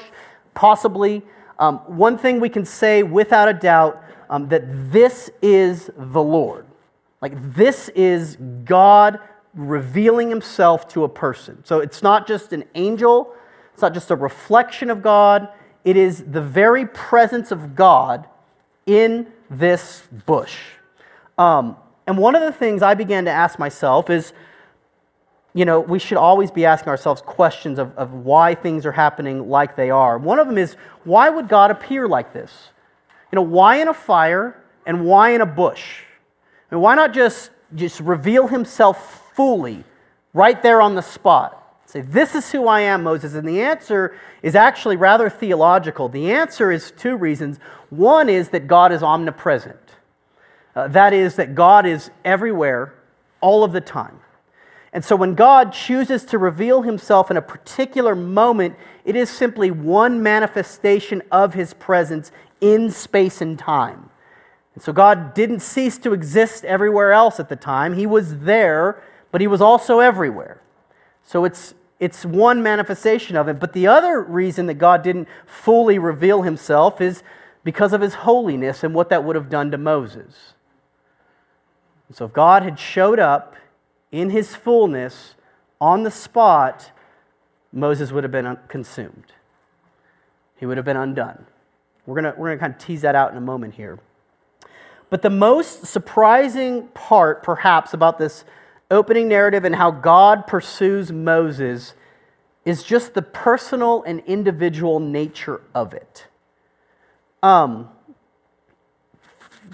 Possibly. 0.54 1.22
Um, 1.58 1.78
one 1.86 2.18
thing 2.18 2.40
we 2.40 2.48
can 2.48 2.64
say 2.64 3.02
without 3.02 3.48
a 3.48 3.54
doubt 3.54 4.02
um, 4.28 4.48
that 4.48 4.64
this 4.92 5.30
is 5.40 5.90
the 5.96 6.22
Lord. 6.22 6.66
Like, 7.20 7.34
this 7.54 7.88
is 7.90 8.36
God 8.64 9.18
revealing 9.54 10.28
himself 10.28 10.88
to 10.88 11.04
a 11.04 11.08
person. 11.08 11.64
So 11.64 11.80
it's 11.80 12.02
not 12.02 12.26
just 12.26 12.52
an 12.52 12.64
angel, 12.74 13.34
it's 13.72 13.82
not 13.82 13.94
just 13.94 14.10
a 14.10 14.16
reflection 14.16 14.90
of 14.90 15.02
God, 15.02 15.48
it 15.84 15.96
is 15.96 16.24
the 16.24 16.40
very 16.40 16.86
presence 16.86 17.50
of 17.50 17.74
God 17.74 18.26
in 18.86 19.26
this 19.50 20.02
bush. 20.26 20.56
Um, 21.38 21.76
and 22.06 22.18
one 22.18 22.34
of 22.34 22.42
the 22.42 22.52
things 22.52 22.82
I 22.82 22.94
began 22.94 23.24
to 23.26 23.30
ask 23.30 23.58
myself 23.58 24.10
is, 24.10 24.32
you 25.54 25.64
know, 25.64 25.80
we 25.80 25.98
should 25.98 26.18
always 26.18 26.50
be 26.50 26.64
asking 26.64 26.88
ourselves 26.88 27.20
questions 27.20 27.78
of, 27.78 27.96
of 27.96 28.12
why 28.12 28.54
things 28.54 28.86
are 28.86 28.92
happening 28.92 29.48
like 29.48 29.76
they 29.76 29.90
are. 29.90 30.18
One 30.18 30.38
of 30.38 30.46
them 30.46 30.58
is, 30.58 30.74
why 31.04 31.28
would 31.28 31.48
God 31.48 31.70
appear 31.70 32.08
like 32.08 32.32
this? 32.32 32.70
You 33.30 33.36
know, 33.36 33.42
why 33.42 33.76
in 33.76 33.88
a 33.88 33.94
fire 33.94 34.62
and 34.86 35.04
why 35.04 35.30
in 35.30 35.40
a 35.40 35.46
bush? 35.46 36.02
I 36.70 36.74
mean, 36.74 36.82
why 36.82 36.94
not 36.94 37.12
just, 37.12 37.50
just 37.74 38.00
reveal 38.00 38.48
himself 38.48 39.34
fully 39.34 39.84
right 40.32 40.60
there 40.62 40.80
on 40.80 40.94
the 40.94 41.02
spot? 41.02 41.61
Say, 41.92 42.00
this 42.00 42.34
is 42.34 42.50
who 42.50 42.68
I 42.68 42.80
am, 42.80 43.02
Moses. 43.02 43.34
And 43.34 43.46
the 43.46 43.60
answer 43.60 44.16
is 44.42 44.54
actually 44.54 44.96
rather 44.96 45.28
theological. 45.28 46.08
The 46.08 46.32
answer 46.32 46.72
is 46.72 46.90
two 46.90 47.16
reasons. 47.16 47.58
One 47.90 48.30
is 48.30 48.48
that 48.48 48.66
God 48.66 48.92
is 48.92 49.02
omnipresent, 49.02 49.76
uh, 50.74 50.88
that 50.88 51.12
is, 51.12 51.36
that 51.36 51.54
God 51.54 51.84
is 51.84 52.10
everywhere 52.24 52.94
all 53.42 53.62
of 53.62 53.72
the 53.72 53.82
time. 53.82 54.20
And 54.94 55.04
so 55.04 55.14
when 55.14 55.34
God 55.34 55.74
chooses 55.74 56.24
to 56.26 56.38
reveal 56.38 56.80
himself 56.80 57.30
in 57.30 57.36
a 57.36 57.42
particular 57.42 58.14
moment, 58.14 58.74
it 59.04 59.14
is 59.14 59.28
simply 59.28 59.70
one 59.70 60.22
manifestation 60.22 61.20
of 61.30 61.52
his 61.52 61.74
presence 61.74 62.32
in 62.62 62.90
space 62.90 63.42
and 63.42 63.58
time. 63.58 64.08
And 64.74 64.82
so 64.82 64.94
God 64.94 65.34
didn't 65.34 65.60
cease 65.60 65.98
to 65.98 66.14
exist 66.14 66.64
everywhere 66.64 67.12
else 67.12 67.38
at 67.38 67.50
the 67.50 67.56
time. 67.56 67.92
He 67.92 68.06
was 68.06 68.38
there, 68.38 69.02
but 69.30 69.42
he 69.42 69.46
was 69.46 69.60
also 69.60 69.98
everywhere. 69.98 70.58
So 71.22 71.44
it's 71.44 71.74
it's 72.02 72.24
one 72.24 72.64
manifestation 72.64 73.36
of 73.36 73.46
it. 73.46 73.60
But 73.60 73.74
the 73.74 73.86
other 73.86 74.20
reason 74.20 74.66
that 74.66 74.74
God 74.74 75.04
didn't 75.04 75.28
fully 75.46 76.00
reveal 76.00 76.42
himself 76.42 77.00
is 77.00 77.22
because 77.62 77.92
of 77.92 78.00
his 78.00 78.14
holiness 78.14 78.82
and 78.82 78.92
what 78.92 79.08
that 79.10 79.22
would 79.22 79.36
have 79.36 79.48
done 79.48 79.70
to 79.70 79.78
Moses. 79.78 80.54
So 82.12 82.24
if 82.24 82.32
God 82.32 82.64
had 82.64 82.80
showed 82.80 83.20
up 83.20 83.54
in 84.10 84.30
his 84.30 84.56
fullness 84.56 85.36
on 85.80 86.02
the 86.02 86.10
spot, 86.10 86.90
Moses 87.72 88.10
would 88.10 88.24
have 88.24 88.32
been 88.32 88.58
consumed. 88.66 89.32
He 90.56 90.66
would 90.66 90.78
have 90.78 90.84
been 90.84 90.96
undone. 90.96 91.46
We're 92.04 92.20
going 92.20 92.34
we're 92.36 92.48
going 92.48 92.58
to 92.58 92.60
kind 92.60 92.74
of 92.74 92.80
tease 92.80 93.02
that 93.02 93.14
out 93.14 93.30
in 93.30 93.36
a 93.36 93.40
moment 93.40 93.74
here. 93.74 94.00
But 95.08 95.22
the 95.22 95.30
most 95.30 95.86
surprising 95.86 96.88
part, 96.88 97.44
perhaps, 97.44 97.94
about 97.94 98.18
this 98.18 98.44
opening 98.92 99.26
narrative 99.26 99.64
and 99.64 99.74
how 99.74 99.90
God 99.90 100.46
pursues 100.46 101.10
Moses 101.10 101.94
is 102.64 102.84
just 102.84 103.14
the 103.14 103.22
personal 103.22 104.04
and 104.04 104.20
individual 104.26 105.00
nature 105.00 105.62
of 105.74 105.94
it. 105.94 106.26
Um, 107.42 107.88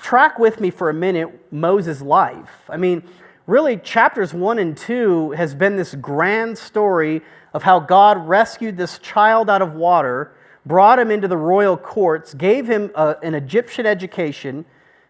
track 0.00 0.38
with 0.38 0.60
me 0.60 0.70
for 0.70 0.88
a 0.88 0.94
minute 0.94 1.52
Moses' 1.52 2.00
life. 2.00 2.62
I 2.70 2.78
mean, 2.78 3.02
really, 3.46 3.76
chapters 3.76 4.32
one 4.32 4.58
and 4.58 4.76
two 4.76 5.32
has 5.32 5.54
been 5.54 5.76
this 5.76 5.94
grand 5.94 6.56
story 6.56 7.20
of 7.52 7.62
how 7.62 7.80
God 7.80 8.26
rescued 8.26 8.76
this 8.76 8.98
child 8.98 9.50
out 9.50 9.60
of 9.60 9.74
water, 9.74 10.32
brought 10.64 10.98
him 10.98 11.10
into 11.10 11.28
the 11.28 11.36
royal 11.36 11.76
courts, 11.76 12.32
gave 12.32 12.66
him 12.66 12.90
a, 12.94 13.16
an 13.22 13.34
Egyptian 13.34 13.84
education. 13.84 14.64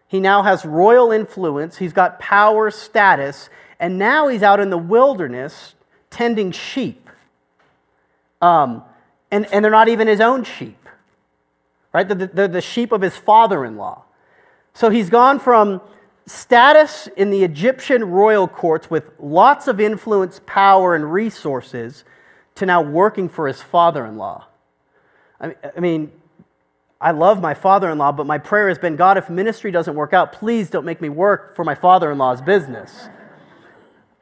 He 0.07 0.19
now 0.19 0.43
has 0.43 0.65
royal 0.65 1.11
influence, 1.11 1.77
he's 1.77 1.93
got 1.93 2.19
power, 2.19 2.71
status, 2.71 3.49
and 3.79 3.97
now 3.97 4.27
he's 4.27 4.43
out 4.43 4.59
in 4.59 4.69
the 4.69 4.77
wilderness 4.77 5.75
tending 6.09 6.51
sheep. 6.51 7.09
Um, 8.41 8.83
and, 9.31 9.45
and 9.53 9.63
they're 9.63 9.71
not 9.71 9.87
even 9.89 10.07
his 10.07 10.21
own 10.21 10.43
sheep, 10.43 10.87
right? 11.93 12.07
They're 12.07 12.17
the, 12.17 12.27
they're 12.27 12.47
the 12.47 12.61
sheep 12.61 12.91
of 12.91 13.01
his 13.01 13.15
father 13.15 13.63
in 13.63 13.77
law. 13.77 14.03
So 14.73 14.89
he's 14.89 15.09
gone 15.09 15.39
from 15.39 15.81
status 16.25 17.07
in 17.17 17.31
the 17.31 17.43
Egyptian 17.43 18.05
royal 18.11 18.47
courts 18.47 18.89
with 18.89 19.11
lots 19.19 19.67
of 19.67 19.79
influence, 19.79 20.41
power, 20.45 20.95
and 20.95 21.11
resources 21.11 22.03
to 22.55 22.65
now 22.65 22.81
working 22.81 23.29
for 23.29 23.47
his 23.47 23.61
father 23.61 24.05
in 24.05 24.17
law. 24.17 24.45
I, 25.41 25.55
mean, 25.79 26.11
I 26.99 27.11
love 27.11 27.41
my 27.41 27.53
father 27.53 27.89
in 27.89 27.97
law, 27.97 28.11
but 28.11 28.25
my 28.25 28.37
prayer 28.37 28.67
has 28.67 28.77
been 28.77 28.95
God, 28.95 29.17
if 29.17 29.29
ministry 29.29 29.71
doesn't 29.71 29.95
work 29.95 30.13
out, 30.13 30.33
please 30.33 30.69
don't 30.69 30.85
make 30.85 30.99
me 31.01 31.07
work 31.07 31.55
for 31.55 31.63
my 31.63 31.75
father 31.75 32.11
in 32.11 32.17
law's 32.17 32.41
business. 32.41 33.07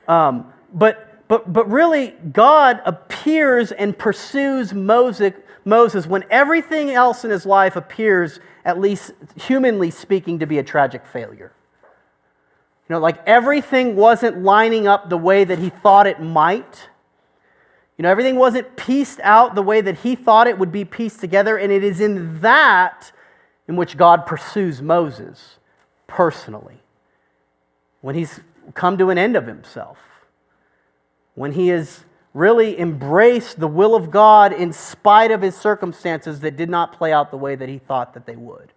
Um, 0.08 0.54
but, 0.74 1.28
but, 1.28 1.52
but 1.52 1.70
really, 1.70 2.14
God 2.32 2.82
appears 2.86 3.72
and 3.72 3.98
pursues 3.98 4.74
Moses, 4.74 5.34
Moses 5.66 6.08
when 6.08 6.24
everything 6.30 6.92
else 6.92 7.26
in 7.26 7.32
his 7.32 7.46
life 7.46 7.76
appears, 7.76 8.40
at 8.64 8.80
least 8.80 9.12
humanly 9.36 9.92
speaking, 9.92 10.40
to 10.40 10.48
be 10.48 10.60
a 10.60 10.64
tragic 10.64 11.06
failure. 11.06 11.52
You 12.88 12.94
know, 12.94 13.00
like 13.00 13.22
everything 13.26 13.98
wasn't 13.98 14.44
lining 14.44 14.88
up 14.88 15.10
the 15.10 15.18
way 15.18 15.44
that 15.44 15.60
he 15.60 15.70
thought 15.70 16.08
it 16.08 16.22
might. 16.22 16.88
You 17.98 18.04
know, 18.04 18.10
everything 18.10 18.38
wasn't 18.38 18.78
pieced 18.78 19.20
out 19.22 19.56
the 19.56 19.62
way 19.62 19.82
that 19.82 20.00
he 20.00 20.16
thought 20.16 20.48
it 20.48 20.58
would 20.58 20.72
be 20.72 20.86
pieced 20.86 21.20
together, 21.20 21.58
and 21.58 21.72
it 21.72 21.84
is 21.84 22.00
in 22.00 22.40
that 22.40 23.12
in 23.68 23.76
which 23.76 23.98
God 23.98 24.26
pursues 24.26 24.82
Moses 24.82 25.58
personally. 26.06 26.82
When 28.02 28.16
he's 28.16 28.40
come 28.74 28.98
to 28.98 29.10
an 29.10 29.18
end 29.18 29.36
of 29.36 29.48
himself, 29.48 29.98
when 31.36 31.54
he 31.54 31.70
has 31.70 32.04
really 32.34 32.80
embraced 32.80 33.60
the 33.60 33.68
will 33.68 33.96
of 33.96 34.12
God 34.12 34.54
in 34.54 34.72
spite 34.72 35.32
of 35.32 35.42
his 35.42 35.56
circumstances 35.56 36.42
that 36.42 36.56
did 36.56 36.70
not 36.70 36.92
play 36.92 37.12
out 37.12 37.32
the 37.32 37.38
way 37.38 37.56
that 37.56 37.70
he 37.70 37.80
thought 37.80 38.14
that 38.14 38.26
they 38.26 38.36
would. 38.36 38.72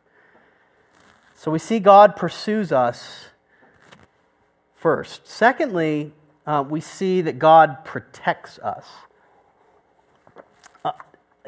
So 1.35 1.51
we 1.51 1.59
see 1.59 1.79
God 1.79 2.17
pursues 2.17 2.73
us 2.73 3.27
first. 4.75 5.27
Secondly, 5.27 6.13
uh, 6.47 6.65
we 6.69 6.81
see 6.81 7.21
that 7.23 7.39
God 7.39 7.85
protects 7.85 8.59
us 8.59 8.87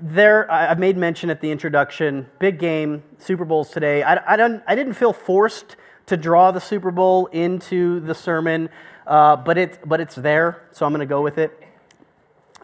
there, 0.01 0.51
I 0.51 0.75
made 0.75 0.97
mention 0.97 1.31
at 1.31 1.41
the 1.41 1.51
introduction, 1.51 2.27
big 2.39 2.59
game, 2.59 3.03
Super 3.19 3.45
Bowls 3.45 3.71
today. 3.71 4.03
I, 4.03 4.35
I, 4.35 4.37
don't, 4.37 4.63
I 4.67 4.75
didn't 4.75 4.95
feel 4.95 5.13
forced 5.13 5.77
to 6.07 6.17
draw 6.17 6.51
the 6.51 6.61
Super 6.61 6.91
Bowl 6.91 7.27
into 7.27 8.01
the 8.01 8.15
sermon, 8.15 8.69
uh, 9.07 9.37
but, 9.37 9.59
it, 9.59 9.79
but 9.85 10.01
it's 10.01 10.15
there, 10.15 10.63
so 10.73 10.87
I'm 10.87 10.93
going 10.93 11.01
to 11.01 11.07
go 11.07 11.23
with 11.23 11.39
it. 11.39 11.59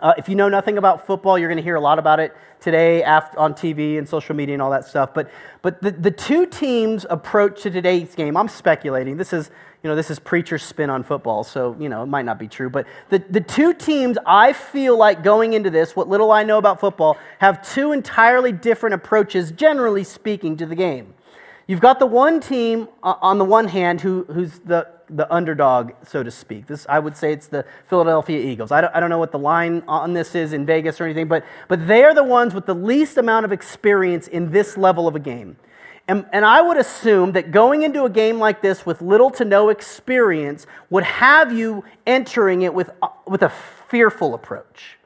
Uh, 0.01 0.15
if 0.17 0.29
you 0.29 0.37
know 0.37 0.49
nothing 0.49 0.79
about 0.79 1.07
football, 1.07 1.39
you're 1.39 1.49
going 1.49 1.57
to 1.57 1.63
hear 1.63 1.75
a 1.75 1.81
lot 1.81 1.99
about 1.99 2.21
it 2.21 2.37
today 2.61 3.03
after, 3.03 3.39
on 3.39 3.55
TV 3.55 3.99
and 3.99 4.09
social 4.09 4.35
media 4.35 4.55
and 4.55 4.63
all 4.63 4.71
that 4.71 4.85
stuff. 4.85 5.13
But, 5.13 5.31
but 5.63 5.83
the, 5.83 5.91
the 5.91 6.11
two 6.11 6.47
teams' 6.47 7.05
approach 7.09 7.63
to 7.63 7.71
today's 7.71 8.15
game, 8.15 8.37
I'm 8.37 8.49
speculating. 8.49 9.17
This 9.17 9.33
is, 9.33 9.51
you 9.83 9.91
know, 9.91 9.97
this 9.97 10.11
is 10.11 10.19
preacher's 10.19 10.63
spin 10.63 10.91
on 10.91 11.03
football, 11.03 11.45
so, 11.45 11.77
you 11.79 11.89
know, 11.89 12.03
it 12.03 12.07
might 12.07 12.25
not 12.25 12.39
be 12.39 12.49
true. 12.49 12.71
But 12.71 12.87
the, 13.11 13.23
the 13.31 13.41
two 13.41 13.75
teams, 13.75 14.19
I 14.27 14.53
feel 14.53 14.97
like 14.97 15.23
going 15.23 15.53
into 15.53 15.71
this, 15.71 15.95
what 15.95 16.09
little 16.09 16.31
I 16.31 16.43
know 16.43 16.59
about 16.59 16.81
football, 16.81 17.17
have 17.39 17.67
two 17.69 17.93
entirely 17.93 18.53
different 18.53 18.95
approaches, 18.95 19.53
generally 19.53 20.05
speaking, 20.05 20.57
to 20.59 20.67
the 20.67 20.75
game. 20.75 21.15
You've 21.69 21.81
got 21.81 22.01
the 22.01 22.07
one 22.07 22.41
team 22.41 22.89
uh, 23.05 23.15
on 23.23 23.39
the 23.39 23.45
one 23.45 23.69
hand 23.69 24.01
who, 24.01 24.25
who's 24.25 24.59
the 24.59 24.89
the 25.11 25.33
underdog, 25.33 25.93
so 26.07 26.23
to 26.23 26.31
speak. 26.31 26.67
This, 26.67 26.87
I 26.89 26.99
would 26.99 27.17
say 27.17 27.33
it's 27.33 27.47
the 27.47 27.65
Philadelphia 27.87 28.39
Eagles. 28.41 28.73
I 28.73 28.81
don't, 28.81 28.95
I 28.95 29.01
don't 29.01 29.11
know 29.11 29.19
what 29.19 29.33
the 29.33 29.39
line 29.39 29.83
on 29.89 30.13
this 30.13 30.35
is 30.35 30.53
in 30.53 30.67
Vegas 30.67 31.01
or 31.01 31.05
anything, 31.05 31.29
but, 31.29 31.45
but 31.67 31.87
they 31.87 32.05
are 32.05 32.15
the 32.15 32.25
ones 32.25 32.55
with 32.55 32.67
the 32.67 32.75
least 32.75 33.17
amount 33.17 33.45
of 33.45 33.53
experience 33.53 34.29
in 34.29 34.51
this 34.51 34.77
level 34.77 35.09
of 35.09 35.17
a 35.17 35.19
game. 35.19 35.57
And, 36.07 36.27
and 36.33 36.45
I 36.45 36.63
would 36.63 36.79
assume 36.79 37.33
that 37.33 37.51
going 37.51 37.83
into 37.83 38.05
a 38.05 38.11
game 38.11 38.39
like 38.39 38.63
this 38.63 38.87
with 38.87 39.03
little 39.03 39.31
to 39.33 39.45
no 39.45 39.69
experience 39.69 40.67
would 40.89 41.05
have 41.05 41.53
you 41.53 41.85
entering 42.07 42.63
it 42.63 42.73
with, 42.73 42.91
uh, 43.03 43.09
with 43.27 43.43
a 43.43 43.53
fearful 43.89 44.35
approach. 44.35 44.99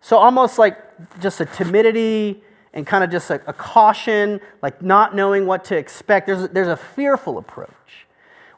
So 0.00 0.16
almost 0.16 0.58
like 0.58 0.78
just 1.20 1.40
a 1.40 1.46
timidity 1.46 2.42
and 2.72 2.86
kind 2.86 3.02
of 3.02 3.10
just 3.10 3.30
a, 3.30 3.40
a 3.46 3.52
caution, 3.52 4.40
like 4.62 4.82
not 4.82 5.14
knowing 5.14 5.46
what 5.46 5.64
to 5.66 5.76
expect. 5.76 6.26
There's, 6.26 6.48
there's 6.50 6.68
a 6.68 6.76
fearful 6.76 7.38
approach. 7.38 7.70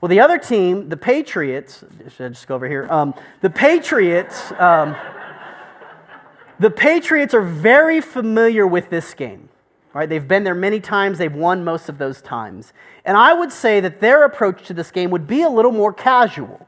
Well, 0.01 0.09
the 0.09 0.21
other 0.21 0.39
team, 0.39 0.89
the 0.89 0.97
Patriots, 0.97 1.85
should 2.17 2.27
I 2.27 2.29
just 2.31 2.47
go 2.47 2.57
over 2.57 2.69
here? 2.69 2.87
Um, 2.91 3.15
the 3.41 3.51
Patriots, 3.51 4.53
um, 4.59 4.97
the 6.59 6.71
Patriots 6.71 7.35
are 7.35 7.43
very 7.43 8.01
familiar 8.01 8.67
with 8.67 8.91
this 8.91 9.15
game. 9.15 9.49
Right? 9.95 10.09
They've 10.09 10.27
been 10.27 10.43
there 10.43 10.55
many 10.55 10.81
times, 10.81 11.19
they've 11.19 11.35
won 11.35 11.65
most 11.65 11.91
of 11.91 11.99
those 11.99 12.23
times. 12.23 12.73
And 13.05 13.15
I 13.15 13.35
would 13.35 13.53
say 13.53 13.79
that 13.81 14.01
their 14.01 14.25
approach 14.25 14.67
to 14.69 14.75
this 14.75 14.91
game 14.91 15.11
would 15.11 15.27
be 15.27 15.43
a 15.43 15.51
little 15.51 15.71
more 15.71 15.93
casual. 15.93 16.67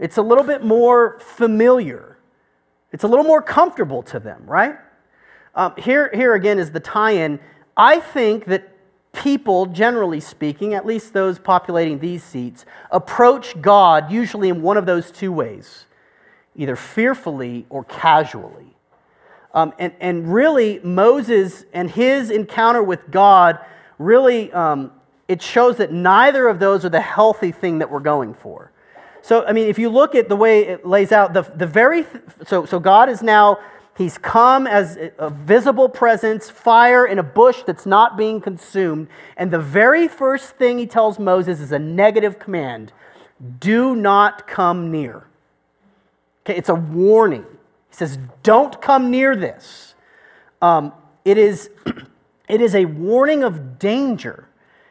It's 0.00 0.16
a 0.16 0.22
little 0.22 0.42
bit 0.42 0.64
more 0.64 1.20
familiar. 1.20 2.18
It's 2.90 3.04
a 3.04 3.08
little 3.08 3.24
more 3.24 3.40
comfortable 3.40 4.02
to 4.04 4.18
them, 4.18 4.42
right? 4.46 4.76
Um, 5.54 5.74
here, 5.76 6.10
here 6.14 6.34
again 6.34 6.58
is 6.58 6.70
the 6.70 6.80
tie 6.80 7.12
in. 7.12 7.40
I 7.76 8.00
think 8.00 8.44
that 8.46 8.68
people, 9.12 9.66
generally 9.66 10.20
speaking, 10.20 10.74
at 10.74 10.86
least 10.86 11.12
those 11.12 11.38
populating 11.38 11.98
these 11.98 12.22
seats, 12.22 12.64
approach 12.90 13.60
God 13.60 14.10
usually 14.10 14.48
in 14.48 14.62
one 14.62 14.76
of 14.76 14.86
those 14.86 15.10
two 15.10 15.32
ways 15.32 15.86
either 16.56 16.76
fearfully 16.76 17.64
or 17.70 17.84
casually. 17.84 18.76
Um, 19.54 19.72
and, 19.78 19.92
and 20.00 20.32
really, 20.32 20.80
Moses 20.80 21.64
and 21.72 21.90
his 21.90 22.30
encounter 22.30 22.82
with 22.82 23.10
God 23.10 23.58
really, 23.98 24.52
um, 24.52 24.92
it 25.28 25.40
shows 25.40 25.76
that 25.76 25.92
neither 25.92 26.48
of 26.48 26.58
those 26.58 26.84
are 26.84 26.88
the 26.88 27.00
healthy 27.00 27.52
thing 27.52 27.78
that 27.78 27.90
we're 27.90 28.00
going 28.00 28.34
for. 28.34 28.72
So, 29.22 29.44
I 29.44 29.52
mean, 29.52 29.68
if 29.68 29.78
you 29.78 29.90
look 29.90 30.14
at 30.14 30.28
the 30.28 30.36
way 30.36 30.66
it 30.66 30.86
lays 30.86 31.12
out, 31.12 31.32
the, 31.32 31.42
the 31.42 31.66
very, 31.66 32.04
th- 32.04 32.24
so, 32.46 32.64
so 32.64 32.80
God 32.80 33.08
is 33.08 33.22
now 33.22 33.58
He's 34.00 34.16
come 34.16 34.66
as 34.66 34.96
a 35.18 35.28
visible 35.28 35.86
presence, 35.86 36.48
fire 36.48 37.04
in 37.04 37.18
a 37.18 37.22
bush 37.22 37.64
that's 37.66 37.84
not 37.84 38.16
being 38.16 38.40
consumed. 38.40 39.08
And 39.36 39.50
the 39.50 39.58
very 39.58 40.08
first 40.08 40.56
thing 40.56 40.78
he 40.78 40.86
tells 40.86 41.18
Moses 41.18 41.60
is 41.60 41.70
a 41.70 41.78
negative 41.78 42.38
command 42.38 42.94
do 43.58 43.94
not 43.94 44.46
come 44.46 44.90
near. 44.90 45.26
Okay, 46.46 46.56
it's 46.56 46.70
a 46.70 46.74
warning. 46.74 47.44
He 47.90 47.94
says, 47.94 48.18
don't 48.42 48.80
come 48.80 49.10
near 49.10 49.36
this. 49.36 49.94
Um, 50.62 50.94
it, 51.26 51.36
is, 51.36 51.68
it 52.48 52.62
is 52.62 52.74
a 52.74 52.86
warning 52.86 53.42
of 53.42 53.78
danger. 53.78 54.48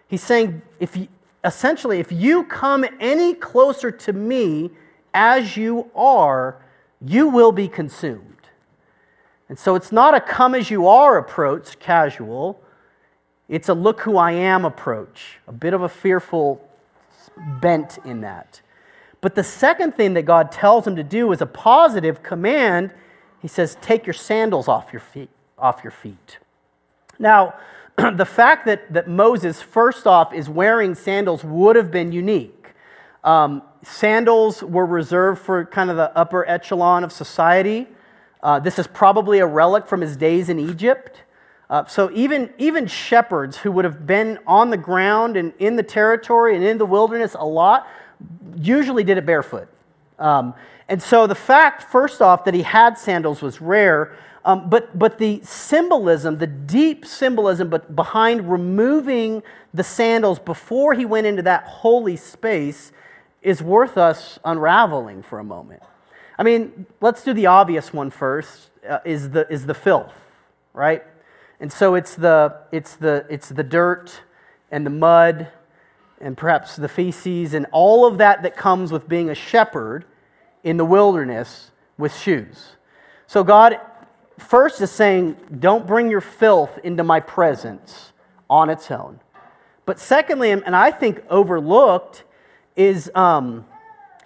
He's 0.07 0.21
saying, 0.21 0.61
if 0.79 0.95
you, 0.95 1.07
essentially, 1.43 1.97
if 1.97 2.11
you 2.11 2.43
come 2.43 2.85
any 2.99 3.33
closer 3.33 3.89
to 3.89 4.13
me 4.13 4.69
as 5.15 5.57
you 5.57 5.89
are, 5.95 6.63
you 7.03 7.27
will 7.29 7.51
be 7.51 7.67
consumed. 7.67 8.35
And 9.49 9.57
so 9.57 9.75
it's 9.75 9.91
not 9.91 10.13
a 10.15 10.21
come 10.21 10.53
as 10.53 10.69
you 10.69 10.87
are 10.87 11.17
approach, 11.17 11.79
casual. 11.79 12.61
It's 13.49 13.67
a 13.67 13.73
look 13.73 14.01
who 14.01 14.15
I 14.15 14.31
am 14.31 14.63
approach, 14.63 15.39
a 15.47 15.51
bit 15.51 15.73
of 15.73 15.81
a 15.81 15.89
fearful 15.89 16.65
bent 17.59 17.97
in 18.05 18.21
that. 18.21 18.61
But 19.21 19.35
the 19.35 19.43
second 19.43 19.95
thing 19.95 20.13
that 20.13 20.23
God 20.23 20.51
tells 20.51 20.85
him 20.85 20.95
to 20.95 21.03
do 21.03 21.31
is 21.31 21.41
a 21.41 21.45
positive 21.45 22.21
command. 22.21 22.91
He 23.41 23.47
says, 23.47 23.75
Take 23.81 24.05
your 24.05 24.13
sandals 24.13 24.67
off 24.67 24.93
your 24.93 25.01
feet. 25.01 25.29
Off 25.57 25.81
your 25.83 25.91
feet. 25.91 26.37
Now, 27.17 27.55
the 27.97 28.25
fact 28.25 28.65
that, 28.67 28.93
that 28.93 29.09
Moses, 29.09 29.61
first 29.61 30.07
off, 30.07 30.33
is 30.33 30.47
wearing 30.47 30.95
sandals 30.95 31.43
would 31.43 31.75
have 31.75 31.91
been 31.91 32.11
unique. 32.11 32.67
Um, 33.23 33.63
sandals 33.83 34.63
were 34.63 34.85
reserved 34.85 35.41
for 35.41 35.65
kind 35.65 35.89
of 35.89 35.97
the 35.97 36.15
upper 36.17 36.47
echelon 36.47 37.03
of 37.03 37.11
society. 37.11 37.87
Uh, 38.41 38.59
this 38.59 38.79
is 38.79 38.87
probably 38.87 39.39
a 39.39 39.45
relic 39.45 39.87
from 39.87 40.01
his 40.01 40.15
days 40.15 40.49
in 40.49 40.59
Egypt. 40.59 41.23
Uh, 41.69 41.85
so 41.85 42.09
even, 42.13 42.51
even 42.57 42.87
shepherds 42.87 43.57
who 43.57 43.71
would 43.71 43.85
have 43.85 44.07
been 44.07 44.39
on 44.47 44.69
the 44.69 44.77
ground 44.77 45.37
and 45.37 45.53
in 45.59 45.75
the 45.75 45.83
territory 45.83 46.55
and 46.55 46.63
in 46.63 46.77
the 46.77 46.85
wilderness 46.85 47.35
a 47.37 47.45
lot 47.45 47.87
usually 48.57 49.03
did 49.03 49.17
it 49.17 49.25
barefoot. 49.25 49.67
Um, 50.17 50.53
and 50.87 51.01
so 51.01 51.27
the 51.27 51.35
fact, 51.35 51.83
first 51.83 52.21
off, 52.21 52.45
that 52.45 52.53
he 52.53 52.63
had 52.63 52.97
sandals 52.97 53.41
was 53.41 53.61
rare, 53.61 54.15
um, 54.43 54.69
but, 54.69 54.97
but 54.97 55.19
the 55.19 55.41
symbolism, 55.43 56.39
the 56.39 56.47
deep 56.47 57.05
symbolism 57.05 57.69
but 57.69 57.95
behind 57.95 58.49
removing 58.49 59.43
the 59.73 59.83
sandals 59.83 60.39
before 60.39 60.95
he 60.95 61.05
went 61.05 61.27
into 61.27 61.43
that 61.43 61.63
holy 61.65 62.15
space 62.15 62.91
is 63.41 63.61
worth 63.61 63.97
us 63.97 64.39
unraveling 64.43 65.21
for 65.21 65.39
a 65.39 65.43
moment. 65.43 65.83
I 66.39 66.43
mean, 66.43 66.85
let's 67.01 67.25
do 67.25 67.33
the 67.33 67.47
obvious 67.47 67.91
one 67.91 68.09
first 68.11 68.69
uh, 68.89 68.99
is, 69.03 69.31
the, 69.31 69.45
is 69.51 69.65
the 69.65 69.73
filth, 69.73 70.13
right? 70.73 71.03
And 71.59 71.69
so 71.71 71.95
it's 71.95 72.15
the, 72.15 72.55
it's, 72.71 72.95
the, 72.95 73.25
it's 73.29 73.49
the 73.49 73.61
dirt 73.61 74.21
and 74.71 74.85
the 74.85 74.89
mud 74.89 75.49
and 76.21 76.37
perhaps 76.37 76.77
the 76.77 76.87
feces 76.87 77.53
and 77.53 77.65
all 77.73 78.05
of 78.05 78.19
that 78.19 78.43
that 78.43 78.55
comes 78.55 78.89
with 78.89 79.09
being 79.09 79.29
a 79.29 79.35
shepherd 79.35 80.05
in 80.63 80.77
the 80.77 80.85
wilderness 80.85 81.71
with 81.97 82.15
shoes. 82.15 82.77
So 83.27 83.43
God 83.43 83.77
first 84.37 84.79
is 84.79 84.91
saying, 84.91 85.35
don't 85.59 85.85
bring 85.85 86.09
your 86.09 86.21
filth 86.21 86.79
into 86.85 87.03
my 87.03 87.19
presence 87.19 88.13
on 88.49 88.69
its 88.69 88.89
own. 88.89 89.19
But 89.85 89.99
secondly, 89.99 90.51
and 90.51 90.73
I 90.73 90.91
think 90.91 91.21
overlooked, 91.29 92.23
is 92.77 93.11
um, 93.13 93.65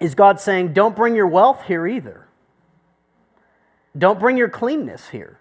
is 0.04 0.14
God 0.14 0.38
saying, 0.38 0.74
don't 0.74 0.94
bring 0.94 1.16
your 1.16 1.26
wealth 1.26 1.62
here 1.66 1.86
either. 1.86 2.26
Don't 3.96 4.20
bring 4.20 4.36
your 4.36 4.50
cleanness 4.50 5.08
here. 5.08 5.38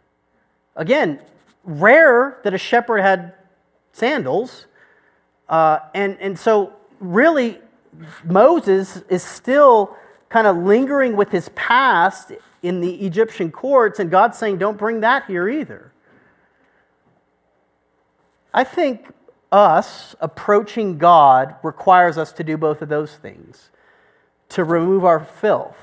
Again, 0.75 1.19
rare 1.65 2.39
that 2.43 2.53
a 2.53 2.57
shepherd 2.57 2.99
had 2.99 3.33
sandals. 3.91 4.67
Uh, 5.49 5.79
and, 5.93 6.17
and 6.21 6.39
so, 6.39 6.71
really, 6.99 7.59
Moses 8.23 9.03
is 9.09 9.21
still 9.21 9.97
kind 10.29 10.47
of 10.47 10.55
lingering 10.55 11.17
with 11.17 11.29
his 11.29 11.49
past 11.49 12.31
in 12.61 12.79
the 12.79 13.05
Egyptian 13.05 13.51
courts, 13.51 13.99
and 13.99 14.09
God's 14.09 14.37
saying, 14.37 14.57
don't 14.57 14.77
bring 14.77 15.01
that 15.01 15.25
here 15.25 15.49
either. 15.49 15.91
I 18.53 18.63
think 18.63 19.07
us 19.51 20.15
approaching 20.21 20.97
God 20.97 21.55
requires 21.63 22.17
us 22.17 22.31
to 22.33 22.43
do 22.43 22.55
both 22.55 22.81
of 22.81 22.87
those 22.87 23.15
things 23.15 23.69
to 24.49 24.63
remove 24.63 25.03
our 25.05 25.19
filth. 25.19 25.77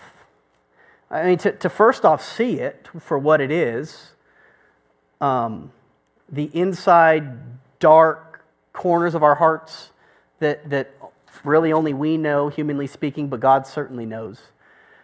I 1.10 1.24
mean, 1.24 1.38
to, 1.38 1.52
to 1.52 1.68
first 1.68 2.04
off 2.04 2.24
see 2.24 2.60
it 2.60 2.88
for 3.00 3.18
what 3.18 3.40
it 3.40 3.50
is 3.50 4.12
um, 5.20 5.72
the 6.30 6.50
inside 6.54 7.78
dark 7.78 8.44
corners 8.72 9.14
of 9.14 9.22
our 9.22 9.34
hearts 9.34 9.90
that, 10.38 10.70
that 10.70 10.94
really 11.44 11.72
only 11.72 11.92
we 11.92 12.16
know, 12.16 12.48
humanly 12.48 12.86
speaking, 12.86 13.28
but 13.28 13.40
God 13.40 13.66
certainly 13.66 14.06
knows. 14.06 14.40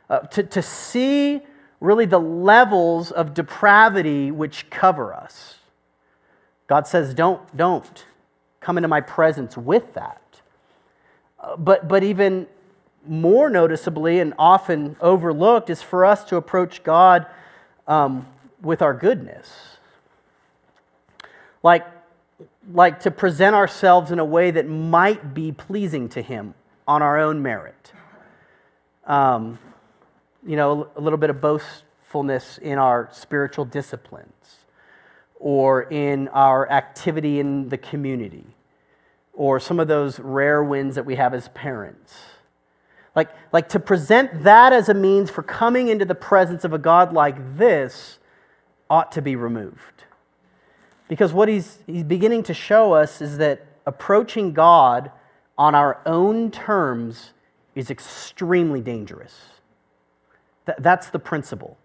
Uh, 0.09 0.21
to, 0.21 0.42
to 0.42 0.62
see 0.62 1.42
really 1.81 2.07
the 2.07 2.21
levels 2.21 3.11
of 3.11 3.35
depravity 3.35 4.31
which 4.31 4.71
cover 4.71 5.12
us. 5.12 5.57
God 6.69 6.87
says, 6.87 7.14
don't, 7.14 7.57
don't 7.57 8.05
come 8.61 8.79
into 8.79 8.88
my 8.88 9.01
presence 9.01 9.57
with 9.57 9.95
that. 9.95 10.23
Uh, 11.38 11.57
but, 11.57 11.87
but 11.87 12.03
even 12.03 12.47
more 13.09 13.51
noticeably 13.51 14.21
and 14.21 14.35
often 14.38 14.97
overlooked 15.01 15.71
is 15.71 15.83
for 15.83 16.05
us 16.05 16.25
to 16.25 16.37
approach 16.37 16.83
God 16.83 17.27
um, 17.87 18.27
with 18.61 18.83
our 18.83 18.95
goodness. 18.95 19.79
Like, 21.62 21.87
like 22.73 23.01
to 23.01 23.11
present 23.11 23.55
ourselves 23.55 24.11
in 24.11 24.19
a 24.19 24.25
way 24.25 24.51
that 24.51 24.69
might 24.69 25.35
be 25.35 25.53
pleasing 25.53 26.09
to 26.11 26.23
Him 26.23 26.55
on 26.87 27.03
our 27.03 27.19
own 27.19 27.42
merit. 27.42 27.92
Um, 29.07 29.59
you 30.47 30.57
know, 30.57 30.88
a 30.97 31.01
little 31.01 31.19
bit 31.19 31.31
of 31.31 31.40
boastfulness 31.40 32.59
in 32.59 32.79
our 32.79 33.09
spiritual 33.12 33.64
disciplines 33.64 34.57
or 35.38 35.83
in 35.83 36.29
our 36.29 36.71
activity 36.71 37.40
in 37.40 37.69
the 37.69 37.79
community 37.79 38.45
or 39.37 39.61
some 39.61 39.79
of 39.79 39.87
those 39.87 40.19
rare 40.19 40.64
wins 40.64 40.95
that 40.95 41.05
we 41.05 41.14
have 41.16 41.35
as 41.35 41.49
parents. 41.49 42.14
Like, 43.16 43.31
like 43.50 43.70
to 43.70 43.81
present 43.81 44.44
that 44.44 44.74
as 44.74 44.90
a 44.90 44.94
means 44.94 45.31
for 45.31 45.42
coming 45.42 45.88
into 45.88 46.05
the 46.05 46.14
presence 46.14 46.64
of 46.64 46.74
a 46.74 46.79
God 46.79 47.14
like 47.14 47.57
this 47.57 48.18
ought 48.90 49.11
to 49.12 49.22
be 49.22 49.35
removed. 49.35 50.05
Because 51.09 51.33
what 51.33 51.48
he's, 51.48 51.79
he's 51.87 52.02
beginning 52.02 52.42
to 52.44 52.55
show 52.55 52.92
us 52.92 53.22
is 53.22 53.38
that 53.38 53.66
approaching 53.87 54.52
God 54.52 55.11
on 55.57 55.74
our 55.74 56.00
own 56.05 56.50
terms 56.50 57.33
is 57.74 57.90
extremely 57.90 58.83
dangerous. 58.83 59.35
Th- 60.66 60.79
that's 60.79 61.09
the 61.09 61.18
principle. 61.18 61.79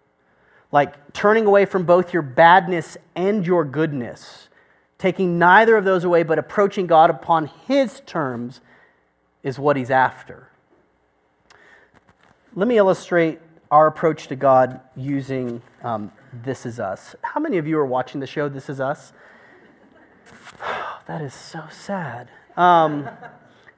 Like 0.70 1.12
turning 1.14 1.46
away 1.46 1.64
from 1.64 1.84
both 1.84 2.12
your 2.12 2.22
badness 2.22 2.98
and 3.14 3.46
your 3.46 3.64
goodness, 3.64 4.48
taking 4.98 5.38
neither 5.38 5.76
of 5.76 5.84
those 5.84 6.04
away, 6.04 6.24
but 6.24 6.38
approaching 6.38 6.86
God 6.86 7.08
upon 7.08 7.46
His 7.66 8.00
terms 8.00 8.60
is 9.42 9.58
what 9.58 9.76
He's 9.76 9.90
after. 9.90 10.48
Let 12.54 12.68
me 12.68 12.76
illustrate 12.76 13.38
our 13.70 13.86
approach 13.86 14.26
to 14.26 14.36
God 14.36 14.82
using 14.94 15.62
um, 15.82 16.12
This 16.44 16.66
Is 16.66 16.78
Us. 16.78 17.16
How 17.22 17.40
many 17.40 17.56
of 17.56 17.66
you 17.66 17.78
are 17.78 17.86
watching 17.86 18.20
the 18.20 18.26
show 18.26 18.50
This 18.50 18.68
Is 18.68 18.78
Us? 18.78 19.14
that 21.06 21.22
is 21.22 21.32
so 21.32 21.62
sad. 21.70 22.28
Um, 22.54 23.08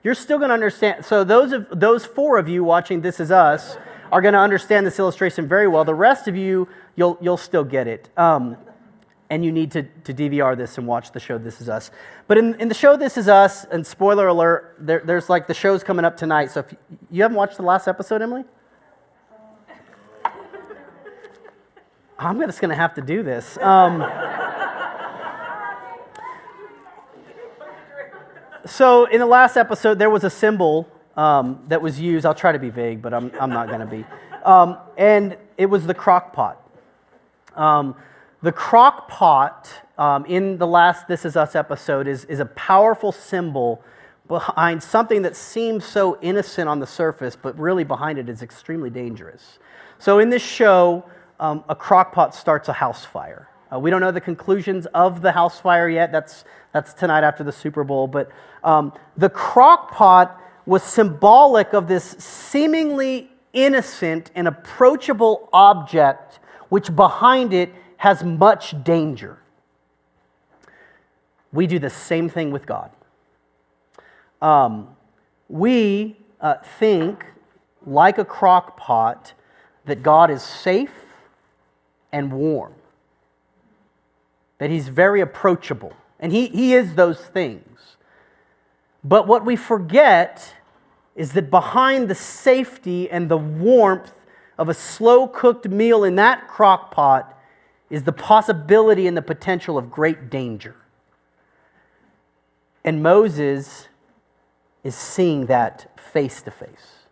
you're 0.03 0.17
still 0.17 0.39
going 0.39 0.49
to 0.49 0.55
understand. 0.55 1.05
So 1.05 1.23
those 1.23 1.53
of 1.53 1.69
those 1.71 2.05
four 2.05 2.37
of 2.37 2.49
you 2.49 2.65
watching 2.65 3.01
This 3.01 3.21
Is 3.21 3.31
Us 3.31 3.77
are 4.11 4.21
going 4.21 4.35
to 4.35 4.41
understand 4.41 4.85
this 4.85 4.99
illustration 4.99 5.47
very 5.47 5.69
well. 5.69 5.85
The 5.85 5.95
rest 5.95 6.27
of 6.27 6.35
you, 6.35 6.67
you'll 6.97 7.17
you'll 7.21 7.37
still 7.37 7.65
get 7.65 7.87
it. 7.87 8.09
Um, 8.17 8.57
and 9.31 9.45
you 9.45 9.53
need 9.53 9.71
to, 9.71 9.85
to 9.85 10.13
DVR 10.13 10.57
this 10.57 10.79
and 10.79 10.87
watch 10.89 11.13
the 11.13 11.21
show 11.21 11.39
This 11.39 11.61
Is 11.61 11.69
Us. 11.69 11.93
But 12.27 12.39
in, 12.39 12.55
in 12.61 12.67
the 12.67 12.75
show 12.75 12.97
This 12.97 13.17
Is 13.17 13.29
Us, 13.29 13.65
and 13.67 13.87
spoiler 13.87 14.27
alert, 14.27 14.75
there, 14.81 15.01
there's 15.05 15.31
like 15.31 15.47
the 15.47 15.55
show's 15.55 15.85
coming 15.85 16.05
up 16.05 16.17
tonight. 16.17 16.51
So 16.51 16.61
if 16.61 16.75
you 17.09 17.23
haven't 17.23 17.37
watched 17.37 17.57
the 17.57 17.63
last 17.63 17.87
episode, 17.87 18.21
Emily? 18.21 18.45
I'm 22.19 22.39
just 22.41 22.61
going 22.61 22.69
to 22.69 22.77
have 22.77 22.95
to 22.95 23.03
do 23.03 23.23
this. 23.23 23.59
Um, 23.59 24.01
so, 28.67 29.07
in 29.07 29.19
the 29.19 29.27
last 29.27 29.57
episode, 29.57 29.99
there 29.99 30.11
was 30.11 30.23
a 30.23 30.31
symbol 30.31 30.89
um, 31.17 31.65
that 31.69 31.83
was 31.83 32.01
used. 32.01 32.25
I'll 32.25 32.35
try 32.35 32.53
to 32.53 32.59
be 32.59 32.71
vague, 32.71 33.03
but 33.03 33.13
I'm, 33.13 33.33
I'm 33.41 33.51
not 33.51 33.67
going 33.67 33.81
to 33.81 33.87
be. 33.87 34.05
Um, 34.45 34.79
and 34.97 35.37
it 35.59 35.67
was 35.67 35.87
the 35.87 35.95
crock 35.95 36.33
pot. 36.33 36.61
Um, 37.57 37.97
the 38.43 38.53
crock 38.53 39.09
pot 39.09 39.73
um, 39.99 40.25
in 40.27 40.59
the 40.59 40.67
last 40.67 41.09
This 41.09 41.25
Is 41.25 41.37
Us 41.37 41.57
episode 41.57 42.07
is, 42.07 42.25
is 42.27 42.39
a 42.39 42.47
powerful 42.47 43.11
symbol 43.11 43.83
behind 44.29 44.83
something 44.83 45.23
that 45.23 45.35
seems 45.35 45.85
so 45.85 46.19
innocent 46.23 46.69
on 46.69 46.79
the 46.79 46.87
surface, 46.87 47.37
but 47.37 47.59
really 47.59 47.85
behind 47.85 48.19
it 48.19 48.29
is 48.29 48.41
extremely 48.41 48.91
dangerous. 48.91 49.59
So, 49.99 50.21
in 50.21 50.31
this 50.31 50.43
show, 50.43 51.05
um, 51.45 51.63
a 51.69 51.77
crock 51.77 52.13
pot 52.13 52.35
starts 52.35 52.71
a 52.71 52.73
house 52.73 53.05
fire. 53.05 53.51
Uh, 53.71 53.79
we 53.79 53.91
don't 53.91 54.01
know 54.01 54.11
the 54.11 54.21
conclusions 54.21 54.87
of 54.95 55.21
the 55.21 55.33
house 55.33 55.61
fire 55.61 55.91
yet. 55.91 56.11
That's, 56.11 56.45
that's 56.73 56.95
tonight 56.95 57.23
after 57.23 57.45
the 57.45 57.53
Super 57.53 57.85
Bowl. 57.85 58.07
But 58.07 58.31
um, 58.63 58.95
the 59.19 59.29
crock 59.29 59.93
pot 59.93 60.41
was 60.65 60.83
symbolic 60.83 61.75
of 61.75 61.87
this 61.87 62.13
seemingly 62.19 63.31
innocent 63.53 64.31
and 64.35 64.49
approachable 64.49 65.51
object, 65.53 66.41
which 66.71 66.97
behind 66.97 67.53
it 67.53 67.71
has 67.99 68.25
much 68.25 68.83
danger. 68.83 69.39
We 71.53 71.67
do 71.67 71.79
the 71.79 71.91
same 71.91 72.31
thing 72.31 72.53
with 72.53 72.65
God. 72.65 72.91
Um, 74.41 74.97
we 75.51 76.17
uh, 76.41 76.55
think, 76.79 77.27
like 77.85 78.17
a 78.17 78.25
crock 78.25 78.79
pot, 78.79 79.35
that 79.85 80.03
God 80.03 80.31
is 80.31 80.43
safe 80.43 81.04
and 82.15 82.33
warm, 82.33 82.73
that 84.59 84.71
he's 84.71 84.87
very 84.87 85.21
approachable. 85.21 85.93
And 86.21 86.31
he, 86.31 86.47
he 86.47 86.73
is 86.73 86.95
those 86.95 87.19
things. 87.19 87.97
But 89.03 89.27
what 89.27 89.45
we 89.45 89.57
forget 89.57 90.55
is 91.17 91.33
that 91.33 91.51
behind 91.51 92.09
the 92.09 92.15
safety 92.15 93.11
and 93.11 93.29
the 93.29 93.37
warmth 93.37 94.15
of 94.57 94.69
a 94.69 94.75
slow 94.75 95.27
cooked 95.27 95.69
meal 95.69 96.05
in 96.05 96.15
that 96.15 96.47
crock 96.47 96.93
pot 96.93 97.37
is 97.91 98.05
the 98.05 98.13
possibility 98.13 99.09
and 99.09 99.17
the 99.17 99.23
potential 99.23 99.77
of 99.77 99.91
great 99.91 100.31
danger. 100.31 100.77
And 102.85 103.03
Moses 103.03 103.89
is 104.85 104.95
seeing 104.95 105.47
that 105.47 105.99
face 105.99 106.43
to 106.43 106.53
face. 106.53 107.09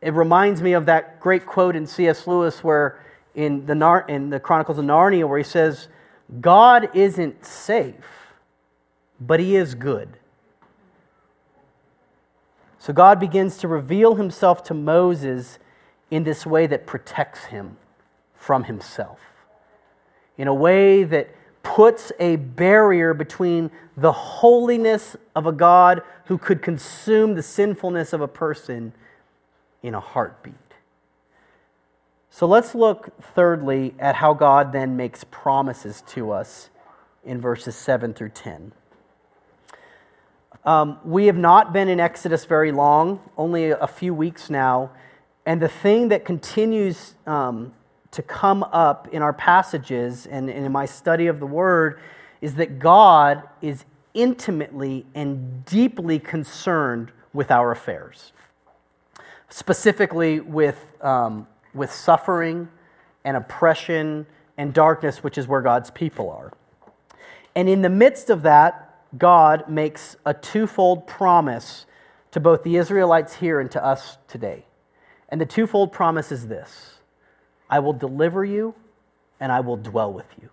It 0.00 0.14
reminds 0.14 0.62
me 0.62 0.74
of 0.74 0.86
that 0.86 1.18
great 1.18 1.44
quote 1.44 1.74
in 1.74 1.88
C.S. 1.88 2.28
Lewis 2.28 2.62
where 2.62 3.04
in 3.34 3.66
the, 3.66 3.74
Nar- 3.74 4.06
in 4.08 4.30
the 4.30 4.40
Chronicles 4.40 4.78
of 4.78 4.84
Narnia 4.84 5.28
where 5.28 5.38
he 5.38 5.44
says, 5.44 5.88
God 6.40 6.90
isn't 6.94 7.44
safe, 7.44 7.94
but 9.20 9.40
he 9.40 9.56
is 9.56 9.74
good. 9.74 10.08
So 12.78 12.92
God 12.92 13.20
begins 13.20 13.58
to 13.58 13.68
reveal 13.68 14.16
himself 14.16 14.64
to 14.64 14.74
Moses 14.74 15.58
in 16.10 16.24
this 16.24 16.44
way 16.44 16.66
that 16.66 16.86
protects 16.86 17.44
him 17.44 17.76
from 18.34 18.64
himself, 18.64 19.20
in 20.36 20.48
a 20.48 20.54
way 20.54 21.04
that 21.04 21.30
puts 21.62 22.10
a 22.18 22.36
barrier 22.36 23.14
between 23.14 23.70
the 23.96 24.12
holiness 24.12 25.16
of 25.36 25.46
a 25.46 25.52
God 25.52 26.02
who 26.26 26.38
could 26.38 26.60
consume 26.60 27.34
the 27.34 27.42
sinfulness 27.42 28.12
of 28.12 28.20
a 28.20 28.28
person 28.28 28.92
in 29.82 29.94
a 29.94 30.00
heartbeat. 30.00 30.54
So 32.34 32.46
let's 32.46 32.74
look 32.74 33.10
thirdly 33.20 33.94
at 33.98 34.14
how 34.14 34.32
God 34.32 34.72
then 34.72 34.96
makes 34.96 35.22
promises 35.22 36.02
to 36.08 36.30
us 36.30 36.70
in 37.26 37.42
verses 37.42 37.76
7 37.76 38.14
through 38.14 38.30
10. 38.30 38.72
Um, 40.64 40.98
we 41.04 41.26
have 41.26 41.36
not 41.36 41.74
been 41.74 41.90
in 41.90 42.00
Exodus 42.00 42.46
very 42.46 42.72
long, 42.72 43.20
only 43.36 43.68
a 43.68 43.86
few 43.86 44.14
weeks 44.14 44.48
now. 44.48 44.92
And 45.44 45.60
the 45.60 45.68
thing 45.68 46.08
that 46.08 46.24
continues 46.24 47.16
um, 47.26 47.74
to 48.12 48.22
come 48.22 48.62
up 48.62 49.08
in 49.12 49.20
our 49.20 49.34
passages 49.34 50.24
and, 50.24 50.48
and 50.48 50.64
in 50.64 50.72
my 50.72 50.86
study 50.86 51.26
of 51.26 51.38
the 51.38 51.46
Word 51.46 52.00
is 52.40 52.54
that 52.54 52.78
God 52.78 53.42
is 53.60 53.84
intimately 54.14 55.04
and 55.14 55.66
deeply 55.66 56.18
concerned 56.18 57.12
with 57.34 57.50
our 57.50 57.72
affairs, 57.72 58.32
specifically 59.50 60.40
with 60.40 60.86
um, 61.02 61.46
with 61.74 61.92
suffering 61.92 62.68
and 63.24 63.36
oppression 63.36 64.26
and 64.56 64.74
darkness, 64.74 65.22
which 65.22 65.38
is 65.38 65.46
where 65.46 65.62
God's 65.62 65.90
people 65.90 66.30
are. 66.30 66.52
And 67.54 67.68
in 67.68 67.82
the 67.82 67.90
midst 67.90 68.30
of 68.30 68.42
that, 68.42 68.88
God 69.18 69.68
makes 69.68 70.16
a 70.24 70.32
twofold 70.32 71.06
promise 71.06 71.86
to 72.30 72.40
both 72.40 72.62
the 72.62 72.76
Israelites 72.76 73.34
here 73.34 73.60
and 73.60 73.70
to 73.70 73.84
us 73.84 74.18
today. 74.26 74.64
And 75.28 75.40
the 75.40 75.46
twofold 75.46 75.92
promise 75.92 76.32
is 76.32 76.48
this 76.48 76.98
I 77.68 77.78
will 77.78 77.92
deliver 77.92 78.44
you 78.44 78.74
and 79.40 79.50
I 79.52 79.60
will 79.60 79.76
dwell 79.76 80.12
with 80.12 80.26
you. 80.40 80.50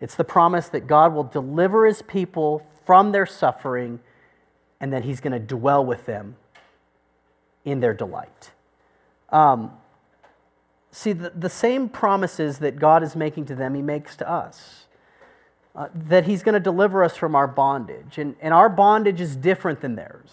It's 0.00 0.16
the 0.16 0.24
promise 0.24 0.68
that 0.70 0.86
God 0.86 1.14
will 1.14 1.24
deliver 1.24 1.86
his 1.86 2.02
people 2.02 2.66
from 2.84 3.12
their 3.12 3.26
suffering 3.26 4.00
and 4.80 4.92
that 4.92 5.04
he's 5.04 5.20
going 5.20 5.32
to 5.32 5.38
dwell 5.38 5.84
with 5.84 6.06
them 6.06 6.36
in 7.64 7.78
their 7.78 7.94
delight. 7.94 8.50
Um, 9.32 9.72
see, 10.92 11.12
the, 11.12 11.30
the 11.30 11.48
same 11.48 11.88
promises 11.88 12.58
that 12.58 12.78
God 12.78 13.02
is 13.02 13.16
making 13.16 13.46
to 13.46 13.54
them, 13.54 13.74
he 13.74 13.82
makes 13.82 14.14
to 14.16 14.30
us. 14.30 14.86
Uh, 15.74 15.88
that 15.94 16.26
he's 16.26 16.42
going 16.42 16.52
to 16.52 16.60
deliver 16.60 17.02
us 17.02 17.16
from 17.16 17.34
our 17.34 17.48
bondage. 17.48 18.18
And, 18.18 18.36
and 18.42 18.52
our 18.52 18.68
bondage 18.68 19.22
is 19.22 19.34
different 19.34 19.80
than 19.80 19.94
theirs. 19.94 20.28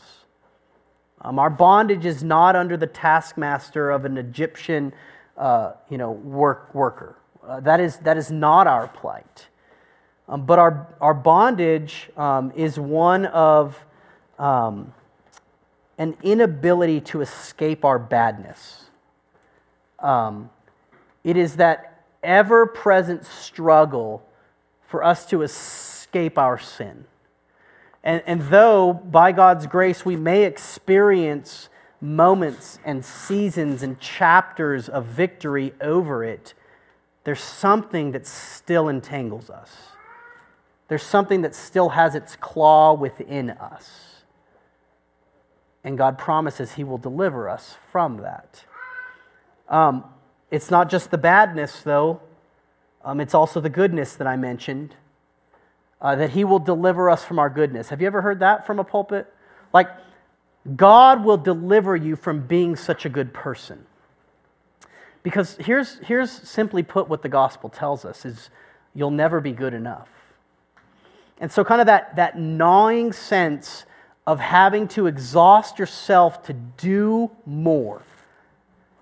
Um, 1.21 1.39
our 1.39 1.49
bondage 1.49 2.05
is 2.05 2.23
not 2.23 2.57
under 2.57 2.75
the 2.75 2.87
taskmaster 2.87 3.89
of 3.89 4.03
an 4.03 4.17
Egyptian 4.17 4.93
uh, 5.37 5.71
you 5.89 5.97
know, 5.97 6.11
work, 6.11 6.75
worker. 6.75 7.15
Uh, 7.47 7.61
that, 7.61 7.79
is, 7.79 7.97
that 7.99 8.17
is 8.17 8.29
not 8.29 8.67
our 8.67 8.89
plight. 8.89 9.47
Um, 10.27 10.45
but 10.45 10.59
our, 10.59 10.93
our 10.99 11.13
bondage 11.13 12.09
um, 12.17 12.51
is 12.55 12.77
one 12.77 13.25
of 13.27 13.85
um, 14.37 14.93
an 15.97 16.17
inability 16.21 16.99
to 17.01 17.21
escape 17.21 17.85
our 17.85 17.97
badness. 17.97 18.88
Um, 20.01 20.49
it 21.23 21.37
is 21.37 21.57
that 21.57 22.03
ever 22.23 22.65
present 22.65 23.25
struggle 23.25 24.23
for 24.87 25.03
us 25.03 25.25
to 25.27 25.41
escape 25.41 26.37
our 26.37 26.57
sin. 26.57 27.05
And, 28.03 28.23
and 28.25 28.41
though, 28.43 28.93
by 28.93 29.31
God's 29.31 29.67
grace, 29.67 30.05
we 30.05 30.15
may 30.15 30.43
experience 30.43 31.69
moments 32.01 32.79
and 32.85 33.03
seasons 33.03 33.83
and 33.83 33.99
chapters 33.99 34.87
of 34.87 35.05
victory 35.05 35.73
over 35.81 36.23
it, 36.23 36.53
there's 37.23 37.41
something 37.41 38.11
that 38.11 38.25
still 38.25 38.87
entangles 38.87 39.49
us. 39.49 39.75
There's 40.87 41.03
something 41.03 41.41
that 41.41 41.53
still 41.53 41.89
has 41.89 42.15
its 42.15 42.35
claw 42.35 42.93
within 42.93 43.51
us. 43.51 44.23
And 45.83 45.97
God 45.97 46.17
promises 46.17 46.73
He 46.73 46.83
will 46.83 46.97
deliver 46.97 47.47
us 47.47 47.75
from 47.91 48.17
that. 48.17 48.63
Um, 49.69 50.03
it's 50.51 50.69
not 50.69 50.89
just 50.89 51.11
the 51.11 51.17
badness, 51.17 51.81
though, 51.83 52.21
um, 53.05 53.21
it's 53.21 53.33
also 53.33 53.61
the 53.61 53.69
goodness 53.69 54.15
that 54.15 54.27
I 54.27 54.35
mentioned, 54.35 54.95
uh, 56.01 56.15
that 56.15 56.31
He 56.31 56.43
will 56.43 56.59
deliver 56.59 57.09
us 57.09 57.23
from 57.23 57.39
our 57.39 57.49
goodness. 57.49 57.89
Have 57.89 58.01
you 58.01 58.07
ever 58.07 58.21
heard 58.21 58.39
that 58.39 58.65
from 58.65 58.79
a 58.79 58.83
pulpit? 58.83 59.31
Like, 59.71 59.89
God 60.75 61.23
will 61.23 61.37
deliver 61.37 61.95
you 61.95 62.15
from 62.15 62.45
being 62.45 62.75
such 62.75 63.05
a 63.05 63.09
good 63.09 63.33
person. 63.33 63.85
Because 65.23 65.57
here's, 65.57 65.99
here's 65.99 66.31
simply 66.31 66.83
put 66.83 67.07
what 67.07 67.21
the 67.21 67.29
gospel 67.29 67.69
tells 67.69 68.05
us 68.05 68.25
is 68.25 68.49
you'll 68.95 69.11
never 69.11 69.39
be 69.39 69.51
good 69.51 69.73
enough. 69.73 70.09
And 71.39 71.51
so 71.51 71.63
kind 71.63 71.81
of 71.81 71.87
that, 71.87 72.15
that 72.15 72.37
gnawing 72.37 73.13
sense 73.13 73.85
of 74.27 74.39
having 74.39 74.87
to 74.89 75.07
exhaust 75.07 75.79
yourself 75.79 76.43
to 76.43 76.53
do 76.53 77.31
more, 77.45 78.01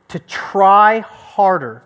to 0.09 0.19
try 0.19 0.99
harder, 0.99 1.83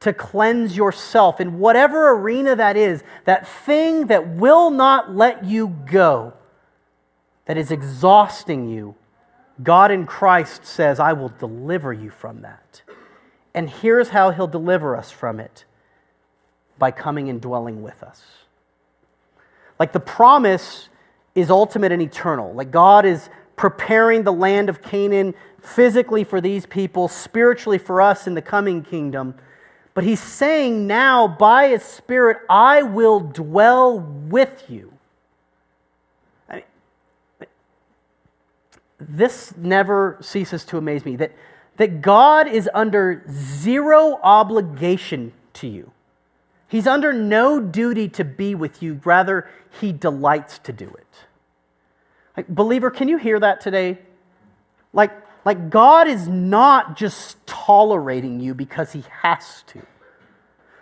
to 0.00 0.12
cleanse 0.12 0.76
yourself 0.76 1.40
in 1.40 1.58
whatever 1.58 2.10
arena 2.10 2.56
that 2.56 2.76
is, 2.76 3.02
that 3.24 3.46
thing 3.46 4.06
that 4.08 4.28
will 4.28 4.70
not 4.70 5.14
let 5.14 5.44
you 5.44 5.68
go, 5.90 6.34
that 7.46 7.56
is 7.56 7.70
exhausting 7.70 8.68
you, 8.68 8.94
God 9.62 9.90
in 9.90 10.06
Christ 10.06 10.66
says, 10.66 10.98
I 10.98 11.12
will 11.12 11.28
deliver 11.28 11.92
you 11.92 12.10
from 12.10 12.42
that. 12.42 12.82
And 13.54 13.70
here's 13.70 14.08
how 14.08 14.30
he'll 14.30 14.48
deliver 14.48 14.96
us 14.96 15.10
from 15.10 15.38
it 15.38 15.64
by 16.78 16.90
coming 16.90 17.28
and 17.28 17.40
dwelling 17.40 17.82
with 17.82 18.02
us. 18.02 18.22
Like 19.78 19.92
the 19.92 20.00
promise 20.00 20.88
is 21.34 21.50
ultimate 21.50 21.92
and 21.92 22.02
eternal. 22.02 22.52
Like 22.52 22.70
God 22.70 23.06
is 23.06 23.30
preparing 23.56 24.24
the 24.24 24.32
land 24.32 24.68
of 24.68 24.82
Canaan 24.82 25.34
physically 25.64 26.24
for 26.24 26.40
these 26.40 26.66
people, 26.66 27.08
spiritually 27.08 27.78
for 27.78 28.00
us 28.00 28.26
in 28.26 28.34
the 28.34 28.42
coming 28.42 28.82
kingdom. 28.82 29.34
But 29.94 30.04
he's 30.04 30.20
saying 30.20 30.86
now, 30.86 31.26
by 31.28 31.68
his 31.68 31.82
Spirit, 31.82 32.38
I 32.48 32.82
will 32.82 33.20
dwell 33.20 34.00
with 34.00 34.64
you. 34.68 34.92
I 36.50 36.64
mean, 37.40 37.48
this 38.98 39.56
never 39.56 40.18
ceases 40.20 40.64
to 40.66 40.78
amaze 40.78 41.04
me 41.04 41.16
that, 41.16 41.32
that 41.76 42.02
God 42.02 42.48
is 42.48 42.68
under 42.74 43.24
zero 43.30 44.18
obligation 44.22 45.32
to 45.54 45.68
you. 45.68 45.92
He's 46.66 46.86
under 46.88 47.12
no 47.12 47.60
duty 47.60 48.08
to 48.10 48.24
be 48.24 48.54
with 48.54 48.82
you, 48.82 49.00
rather, 49.04 49.48
he 49.80 49.92
delights 49.92 50.58
to 50.60 50.72
do 50.72 50.88
it. 50.88 51.06
Like, 52.36 52.48
believer, 52.48 52.90
can 52.90 53.06
you 53.06 53.16
hear 53.16 53.38
that 53.38 53.60
today? 53.60 53.98
Like, 54.92 55.12
like, 55.44 55.70
God 55.70 56.08
is 56.08 56.26
not 56.26 56.96
just 56.96 57.44
tolerating 57.46 58.40
you 58.40 58.54
because 58.54 58.92
He 58.92 59.04
has 59.22 59.62
to. 59.68 59.82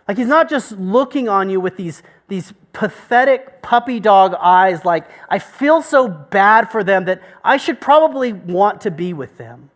Like, 0.06 0.16
He's 0.16 0.28
not 0.28 0.48
just 0.48 0.72
looking 0.72 1.28
on 1.28 1.50
you 1.50 1.60
with 1.60 1.76
these, 1.76 2.02
these 2.28 2.52
pathetic 2.72 3.60
puppy 3.62 4.00
dog 4.00 4.34
eyes, 4.38 4.84
like, 4.84 5.06
I 5.28 5.38
feel 5.38 5.82
so 5.82 6.08
bad 6.08 6.70
for 6.70 6.84
them 6.84 7.06
that 7.06 7.22
I 7.44 7.56
should 7.56 7.80
probably 7.80 8.32
want 8.32 8.82
to 8.82 8.90
be 8.90 9.12
with 9.12 9.36
them. 9.38 9.70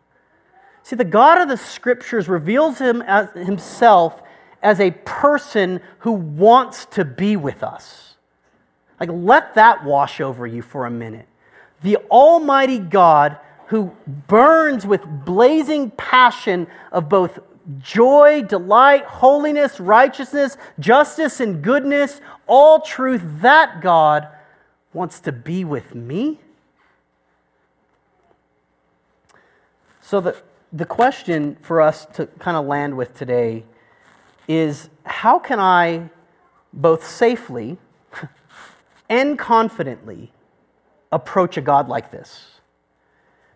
See, 0.83 0.97
the 0.97 1.05
God 1.05 1.41
of 1.41 1.49
the 1.49 1.57
Scriptures 1.57 2.29
reveals 2.29 2.79
him 2.79 3.03
as, 3.03 3.31
Himself 3.31 4.23
as 4.63 4.81
a 4.81 4.93
person 5.05 5.81
who 5.99 6.13
wants 6.13 6.87
to 6.87 7.05
be 7.05 7.37
with 7.37 7.63
us. 7.63 8.15
Like, 8.99 9.11
let 9.13 9.55
that 9.55 9.85
wash 9.85 10.21
over 10.21 10.47
you 10.47 10.63
for 10.63 10.87
a 10.87 10.91
minute. 10.91 11.27
The 11.83 11.97
Almighty 12.11 12.79
God 12.79 13.39
who 13.67 13.93
burns 14.29 14.87
with 14.87 15.03
blazing 15.25 15.91
passion 15.93 16.67
of 16.93 17.09
both 17.09 17.39
joy, 17.81 18.43
delight, 18.43 19.05
holiness, 19.05 19.81
righteousness, 19.81 20.57
justice, 20.79 21.41
and 21.41 21.63
goodness, 21.63 22.21
all 22.47 22.81
truth, 22.81 23.23
that 23.41 23.81
God 23.81 24.29
wants 24.93 25.21
to 25.21 25.33
be 25.33 25.65
with 25.65 25.95
me? 25.95 26.39
So, 30.01 30.21
the, 30.21 30.37
the 30.73 30.85
question 30.85 31.57
for 31.63 31.81
us 31.81 32.07
to 32.15 32.27
kind 32.39 32.57
of 32.57 32.67
land 32.67 32.97
with 32.97 33.15
today 33.15 33.65
is 34.47 34.89
how 35.05 35.41
can 35.41 35.59
I 35.59 36.11
both 36.73 37.05
safely 37.05 37.79
and 39.09 39.37
confidently 39.37 40.33
approach 41.11 41.57
a 41.57 41.61
God 41.61 41.89
like 41.89 42.13
this? 42.13 42.56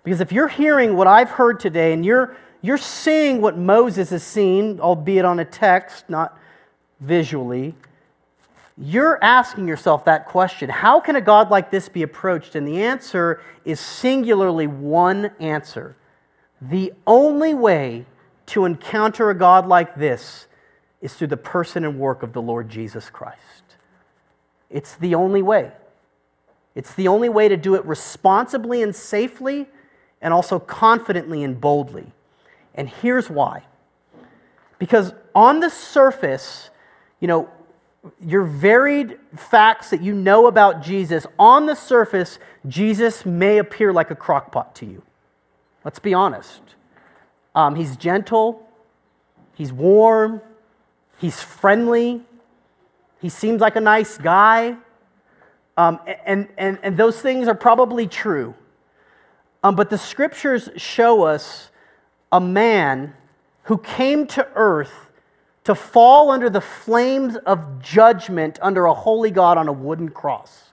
Because 0.03 0.21
if 0.21 0.33
you're 0.33 0.49
hearing 0.49 0.97
what 0.97 1.07
I've 1.07 1.31
heard 1.31 1.61
today 1.61 1.93
and 1.93 2.05
you're, 2.05 2.37
you're 2.63 2.79
seeing 2.79 3.41
what 3.41 3.57
Moses 3.57 4.11
has 4.11 4.23
seen, 4.23 4.81
albeit 4.81 5.25
on 5.25 5.41
a 5.41 5.45
text, 5.45 6.09
not 6.09 6.39
visually, 7.01 7.75
you're 8.79 9.23
asking 9.23 9.69
yourself 9.69 10.07
that 10.07 10.27
question 10.27 10.71
How 10.71 11.01
can 11.01 11.17
a 11.17 11.21
God 11.21 11.51
like 11.51 11.71
this 11.71 11.89
be 11.89 12.03
approached? 12.03 12.55
And 12.55 12.67
the 12.67 12.83
answer 12.83 13.43
is 13.65 13.79
singularly 13.79 14.67
one 14.67 15.33
answer. 15.39 15.97
The 16.63 16.93
only 17.07 17.55
way 17.55 18.07
to 18.47 18.65
encounter 18.65 19.31
a 19.31 19.35
God 19.35 19.67
like 19.67 19.97
this 19.97 20.47
is 21.01 21.15
through 21.15 21.29
the 21.29 21.37
person 21.37 21.85
and 21.85 21.99
work 21.99 22.23
of 22.23 22.33
the 22.33 22.43
Lord 22.43 22.69
Jesus 22.69 23.09
Christ. 23.11 23.39
It's 24.69 24.97
the 24.97 25.15
only 25.15 25.43
way. 25.43 25.73
It's 26.75 26.95
the 26.95 27.09
only 27.09 27.29
way 27.29 27.49
to 27.49 27.57
do 27.57 27.75
it 27.75 27.85
responsibly 27.85 28.83
and 28.83 28.95
safely 28.95 29.69
and 30.21 30.35
also 30.35 30.59
confidently 30.59 31.43
and 31.43 31.61
boldly. 31.61 32.13
And 32.75 32.89
here's 32.89 33.31
why. 33.31 33.65
Because 34.79 35.13
on 35.35 35.61
the 35.61 35.71
surface, 35.71 36.71
you 37.21 37.29
know, 37.29 37.49
your 38.25 38.45
varied 38.45 39.19
facts 39.37 39.91
that 39.91 40.03
you 40.03 40.15
know 40.15 40.47
about 40.47 40.83
Jesus, 40.83 41.27
on 41.39 41.67
the 41.67 41.75
surface, 41.75 42.39
Jesus 42.67 43.27
may 43.27 43.59
appear 43.59 43.93
like 43.93 44.11
a 44.11 44.17
crockpot 44.17 44.75
to 44.75 44.87
you. 44.87 45.03
Let's 45.85 45.99
be 45.99 46.15
honest. 46.15 46.63
Um, 47.55 47.75
he's 47.75 47.97
gentle, 47.97 48.67
he's 49.55 49.73
warm, 49.73 50.41
he's 51.19 51.43
friendly, 51.43 52.23
he 53.21 53.29
seems 53.29 53.61
like 53.61 53.77
a 53.77 53.81
nice 53.81 54.17
guy. 54.17 54.77
Um, 55.77 56.01
and, 56.25 56.49
and, 56.57 56.79
and 56.83 56.97
those 56.97 57.21
things 57.21 57.49
are 57.49 57.55
probably 57.55 58.07
true. 58.07 58.55
Um, 59.63 59.77
but 59.77 59.91
the 59.91 59.99
scriptures 59.99 60.71
show 60.77 61.25
us 61.25 61.71
a 62.33 62.41
man 62.41 63.15
who 63.65 63.79
came 63.79 64.27
to 64.29 64.49
earth 64.55 64.91
to 64.91 65.11
to 65.65 65.75
fall 65.77 66.31
under 66.31 66.49
the 66.51 66.61
flames 66.61 67.37
of 67.47 67.81
judgment 67.83 68.59
under 68.63 68.87
a 68.87 68.95
holy 68.95 69.31
God 69.31 69.59
on 69.59 69.69
a 69.69 69.73
wooden 69.73 70.09
cross. 70.09 70.71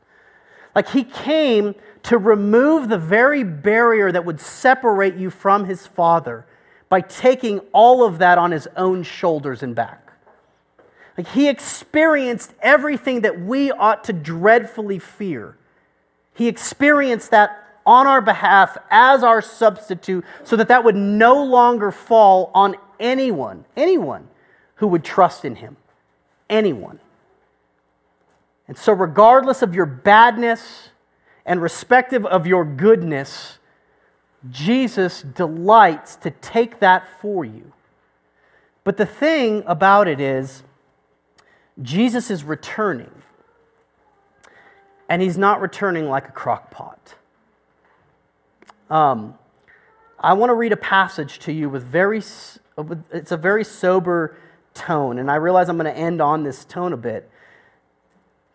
Like 0.74 0.90
he 0.90 1.04
came 1.04 1.76
to 2.04 2.18
remove 2.18 2.90
the 2.90 2.98
very 2.98 3.44
barrier 3.44 4.12
that 4.12 4.26
would 4.26 4.40
separate 4.40 5.16
you 5.16 5.30
from 5.30 5.66
his 5.66 5.86
Father 5.86 6.46
by 6.90 7.02
taking 7.02 7.60
all 7.74 8.04
of 8.04 8.20
that 8.20 8.38
on 8.38 8.52
his 8.52 8.68
own 8.78 9.04
shoulders 9.04 9.62
and 9.62 9.76
back. 9.76 10.14
Like 11.18 11.28
he 11.28 11.50
experienced 11.50 12.54
everything 12.62 13.22
that 13.22 13.42
we 13.42 13.72
ought 13.72 14.04
to 14.06 14.14
dreadfully 14.14 15.00
fear. 15.00 15.58
He 16.34 16.48
experienced 16.48 17.32
that 17.32 17.67
on 17.88 18.06
our 18.06 18.22
behalf 18.22 18.78
as 18.92 19.24
our 19.24 19.42
substitute 19.42 20.24
so 20.44 20.56
that 20.58 20.68
that 20.68 20.84
would 20.84 20.96
no 20.96 21.44
longer 21.44 21.90
fall 21.90 22.52
on 22.54 22.76
anyone, 23.00 23.66
anyone 23.76 24.28
who 24.76 24.88
would 24.88 25.04
trust 25.04 25.46
in 25.46 25.56
him. 25.56 25.78
Anyone. 26.50 27.00
And 28.68 28.78
so, 28.78 28.94
regardless 28.94 29.62
of 29.62 29.74
your 29.74 29.86
badness 29.86 30.90
and 31.46 31.62
respective 31.62 32.26
of 32.26 32.46
your 32.46 32.66
goodness, 32.66 33.60
Jesus 34.50 35.22
delights 35.22 36.18
to 36.18 36.32
take 36.32 36.80
that 36.80 37.08
for 37.22 37.46
you. 37.46 37.72
But 38.84 38.98
the 38.98 39.06
thing 39.06 39.64
about 39.66 40.08
it 40.08 40.20
is, 40.20 40.64
Jesus 41.82 42.30
is 42.30 42.44
returning. 42.44 43.12
And 45.10 45.22
he's 45.22 45.38
not 45.38 45.62
returning 45.62 46.10
like 46.10 46.28
a 46.28 46.32
crock 46.32 46.70
pot. 46.72 47.16
Um, 48.90 49.36
I 50.20 50.34
want 50.34 50.50
to 50.50 50.56
read 50.56 50.72
a 50.72 50.78
passage 50.78 51.40
to 51.40 51.52
you 51.52 51.70
with 51.70 51.84
very, 51.84 52.20
it's 53.12 53.32
a 53.32 53.38
very 53.38 53.64
sober 53.64 54.38
tone. 54.74 55.20
And 55.20 55.30
I 55.30 55.36
realize 55.36 55.70
I'm 55.70 55.78
going 55.78 55.94
to 55.94 55.98
end 55.98 56.22
on 56.22 56.44
this 56.44 56.66
tone 56.66 56.94
a 56.94 56.98
bit. 56.98 57.30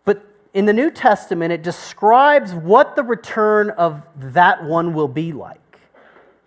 But 0.05 0.25
in 0.53 0.65
the 0.65 0.73
New 0.73 0.89
Testament, 0.89 1.51
it 1.51 1.61
describes 1.63 2.53
what 2.53 2.95
the 2.95 3.03
return 3.03 3.69
of 3.71 4.01
that 4.15 4.63
one 4.63 4.93
will 4.93 5.07
be 5.07 5.31
like. 5.31 5.59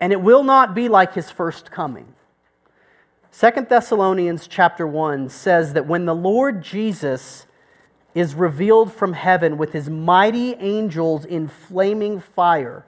And 0.00 0.12
it 0.12 0.20
will 0.20 0.42
not 0.42 0.74
be 0.74 0.88
like 0.88 1.14
his 1.14 1.30
first 1.30 1.70
coming. 1.70 2.12
Second 3.30 3.68
Thessalonians 3.68 4.46
chapter 4.46 4.86
1 4.86 5.28
says 5.28 5.74
that 5.74 5.86
when 5.86 6.06
the 6.06 6.14
Lord 6.14 6.62
Jesus 6.62 7.46
is 8.14 8.34
revealed 8.34 8.92
from 8.92 9.12
heaven 9.12 9.58
with 9.58 9.72
his 9.72 9.90
mighty 9.90 10.54
angels 10.54 11.24
in 11.26 11.48
flaming 11.48 12.18
fire, 12.18 12.86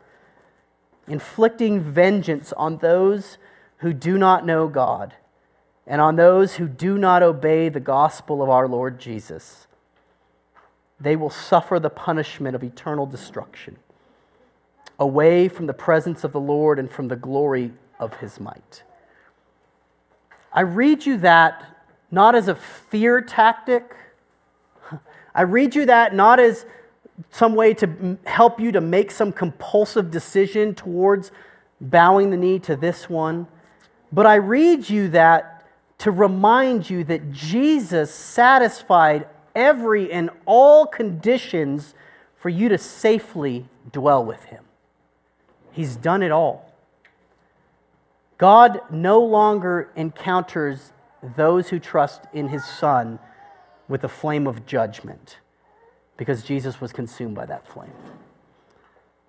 inflicting 1.08 1.80
vengeance 1.80 2.52
on 2.54 2.78
those 2.78 3.38
who 3.78 3.92
do 3.92 4.18
not 4.18 4.44
know 4.44 4.68
God 4.68 5.14
and 5.86 6.00
on 6.00 6.16
those 6.16 6.56
who 6.56 6.68
do 6.68 6.98
not 6.98 7.22
obey 7.22 7.68
the 7.68 7.80
gospel 7.80 8.42
of 8.42 8.48
our 8.50 8.68
Lord 8.68 9.00
Jesus, 9.00 9.66
they 11.00 11.16
will 11.16 11.30
suffer 11.30 11.80
the 11.80 11.90
punishment 11.90 12.54
of 12.54 12.62
eternal 12.62 13.06
destruction 13.06 13.76
away 14.98 15.48
from 15.48 15.66
the 15.66 15.72
presence 15.72 16.24
of 16.24 16.32
the 16.32 16.40
Lord 16.40 16.78
and 16.78 16.90
from 16.90 17.08
the 17.08 17.16
glory 17.16 17.72
of 17.98 18.16
his 18.16 18.40
might. 18.40 18.82
I 20.52 20.62
read 20.62 21.06
you 21.06 21.18
that 21.18 21.64
not 22.10 22.34
as 22.34 22.48
a 22.48 22.54
fear 22.54 23.20
tactic. 23.20 23.94
I 25.34 25.42
read 25.42 25.74
you 25.74 25.86
that 25.86 26.14
not 26.14 26.40
as 26.40 26.66
some 27.30 27.54
way 27.54 27.74
to 27.74 28.18
help 28.24 28.60
you 28.60 28.72
to 28.72 28.80
make 28.80 29.10
some 29.10 29.32
compulsive 29.32 30.10
decision 30.10 30.74
towards 30.74 31.30
bowing 31.80 32.30
the 32.30 32.36
knee 32.36 32.58
to 32.60 32.76
this 32.76 33.08
one. 33.08 33.46
But 34.12 34.26
I 34.26 34.36
read 34.36 34.88
you 34.88 35.08
that 35.10 35.66
to 35.98 36.10
remind 36.10 36.88
you 36.88 37.04
that 37.04 37.32
Jesus 37.32 38.14
satisfied 38.14 39.26
every 39.54 40.12
and 40.12 40.30
all 40.46 40.86
conditions 40.86 41.94
for 42.36 42.48
you 42.48 42.68
to 42.68 42.78
safely 42.78 43.66
dwell 43.90 44.24
with 44.24 44.44
him. 44.44 44.64
He's 45.72 45.96
done 45.96 46.22
it 46.22 46.30
all. 46.30 46.72
God 48.36 48.80
no 48.90 49.20
longer 49.20 49.90
encounters 49.96 50.92
those 51.36 51.68
who 51.68 51.80
trust 51.80 52.22
in 52.32 52.48
his 52.48 52.64
Son 52.64 53.18
with 53.88 54.04
a 54.04 54.08
flame 54.08 54.46
of 54.46 54.64
judgment 54.64 55.38
because 56.18 56.42
Jesus 56.42 56.80
was 56.82 56.92
consumed 56.92 57.34
by 57.34 57.46
that 57.46 57.66
flame. 57.66 57.92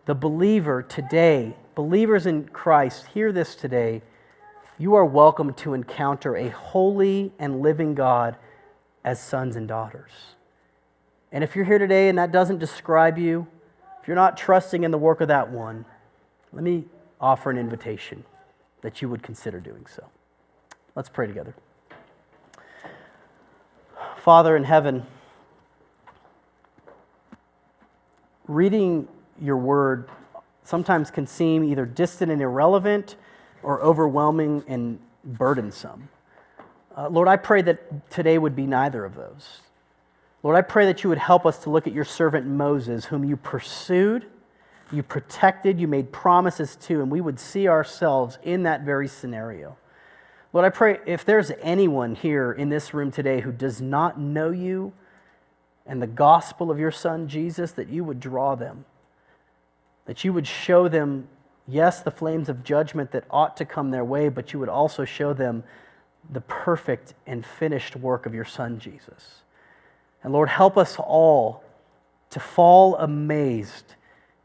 The 0.06 0.16
believer 0.16 0.82
today, 0.82 1.56
believers 1.76 2.26
in 2.26 2.50
Christ, 2.50 3.06
hear 3.14 3.32
this 3.32 3.56
today. 3.56 4.02
You 4.78 4.96
are 4.96 5.06
welcome 5.06 5.54
to 5.54 5.74
encounter 5.74 6.36
a 6.36 6.50
holy 6.50 7.32
and 7.40 7.62
living 7.62 7.96
God 7.96 8.36
as 9.06 9.22
sons 9.22 9.56
and 9.56 9.68
daughters. 9.68 10.12
And 11.32 11.44
if 11.44 11.56
you're 11.56 11.64
here 11.64 11.78
today 11.78 12.10
and 12.10 12.18
that 12.18 12.32
doesn't 12.32 12.58
describe 12.58 13.18
you, 13.18 13.48
if 14.02 14.08
you're 14.08 14.16
not 14.16 14.36
trusting 14.36 14.84
in 14.84 14.90
the 14.90 14.98
work 14.98 15.22
of 15.22 15.28
that 15.28 15.52
one, 15.52 15.86
let 16.52 16.64
me 16.64 16.86
offer 17.22 17.52
an 17.52 17.58
invitation 17.60 18.24
that 18.82 19.02
you 19.02 19.10
would 19.10 19.22
consider 19.22 19.60
doing 19.60 19.86
so. 19.86 20.04
Let's 20.96 21.10
pray 21.10 21.28
together. 21.28 21.54
Father 24.18 24.58
in 24.58 24.64
heaven, 24.64 25.06
reading 28.50 29.08
your 29.40 29.56
word 29.56 30.10
sometimes 30.64 31.10
can 31.10 31.26
seem 31.26 31.64
either 31.64 31.86
distant 31.86 32.32
and 32.32 32.42
irrelevant 32.42 33.16
or 33.64 33.82
overwhelming 33.82 34.64
and 34.68 35.00
burdensome. 35.24 36.10
Uh, 36.98 37.08
Lord, 37.08 37.28
I 37.30 37.38
pray 37.38 37.62
that 37.62 38.10
today 38.10 38.38
would 38.38 38.56
be 38.56 38.66
neither 38.66 39.06
of 39.06 39.16
those. 39.16 39.62
Lord, 40.44 40.58
I 40.58 40.62
pray 40.62 40.86
that 40.88 41.04
you 41.04 41.10
would 41.10 41.18
help 41.18 41.46
us 41.46 41.60
to 41.60 41.70
look 41.70 41.88
at 41.88 41.94
your 41.94 42.04
servant 42.04 42.46
Moses, 42.46 43.06
whom 43.06 43.24
you 43.24 43.38
pursued 43.38 44.26
you 44.92 45.04
protected, 45.04 45.80
you 45.80 45.88
made 45.88 46.12
promises 46.12 46.76
to, 46.76 47.02
and 47.02 47.12
we 47.12 47.22
would 47.22 47.40
see 47.40 47.68
ourselves 47.68 48.38
in 48.44 48.64
that 48.64 48.82
very 48.82 49.08
scenario. 49.08 49.78
Lord, 50.52 50.66
I 50.66 50.70
pray 50.70 51.00
if 51.06 51.24
there's 51.26 51.52
anyone 51.62 52.16
here 52.16 52.52
in 52.52 52.70
this 52.70 52.94
room 52.94 53.12
today 53.12 53.42
who 53.42 53.52
does 53.52 53.82
not 53.82 54.20
know 54.20 54.50
you 54.50 54.94
and 55.90 56.00
the 56.00 56.08
gospel 56.08 56.70
of 56.70 56.78
your 56.78 56.92
Son, 56.92 57.28
Jesus, 57.28 57.72
that 57.72 57.90
you 57.90 58.04
would 58.04 58.20
draw 58.20 58.54
them, 58.54 58.86
that 60.06 60.24
you 60.24 60.32
would 60.32 60.46
show 60.46 60.88
them, 60.88 61.28
yes, 61.68 62.02
the 62.02 62.12
flames 62.12 62.48
of 62.48 62.64
judgment 62.64 63.12
that 63.12 63.26
ought 63.32 63.58
to 63.58 63.66
come 63.66 63.90
their 63.90 64.06
way, 64.06 64.30
but 64.30 64.54
you 64.54 64.60
would 64.60 64.70
also 64.70 65.04
show 65.04 65.34
them 65.34 65.64
the 66.30 66.42
perfect 66.42 67.16
and 67.26 67.44
finished 67.44 67.96
work 67.96 68.28
of 68.28 68.36
your 68.36 68.46
Son, 68.46 68.78
Jesus. 68.78 69.42
And 70.24 70.32
Lord, 70.32 70.50
help 70.50 70.78
us 70.78 70.98
all 71.00 71.64
to 72.30 72.40
fall 72.40 72.96
amazed 72.98 73.96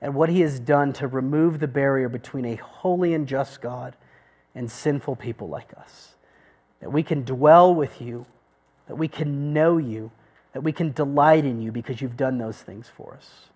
at 0.01 0.15
what 0.15 0.31
he 0.31 0.41
has 0.41 0.59
done 0.59 0.95
to 0.95 1.07
remove 1.07 1.61
the 1.61 1.69
barrier 1.69 2.09
between 2.09 2.47
a 2.47 2.57
holy 2.57 3.13
and 3.13 3.29
just 3.29 3.61
God 3.61 3.97
and 4.55 4.71
sinful 4.71 5.17
people 5.17 5.51
like 5.51 5.75
us. 5.77 6.15
That 6.81 6.91
we 6.91 7.03
can 7.03 7.23
dwell 7.23 7.75
with 7.75 8.01
you, 8.01 8.25
that 8.87 8.97
we 8.97 9.09
can 9.09 9.53
know 9.53 9.77
you, 9.77 10.11
that 10.55 10.63
we 10.63 10.73
can 10.73 10.93
delight 10.93 11.45
in 11.45 11.61
you 11.61 11.73
because 11.73 12.01
you've 12.01 12.17
done 12.17 12.39
those 12.39 12.59
things 12.59 12.89
for 12.97 13.15
us. 13.15 13.49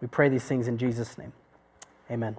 We 0.00 0.08
pray 0.08 0.28
these 0.28 0.44
things 0.44 0.68
in 0.68 0.78
Jesus' 0.78 1.18
name. 1.18 1.32
Amen. 2.10 2.36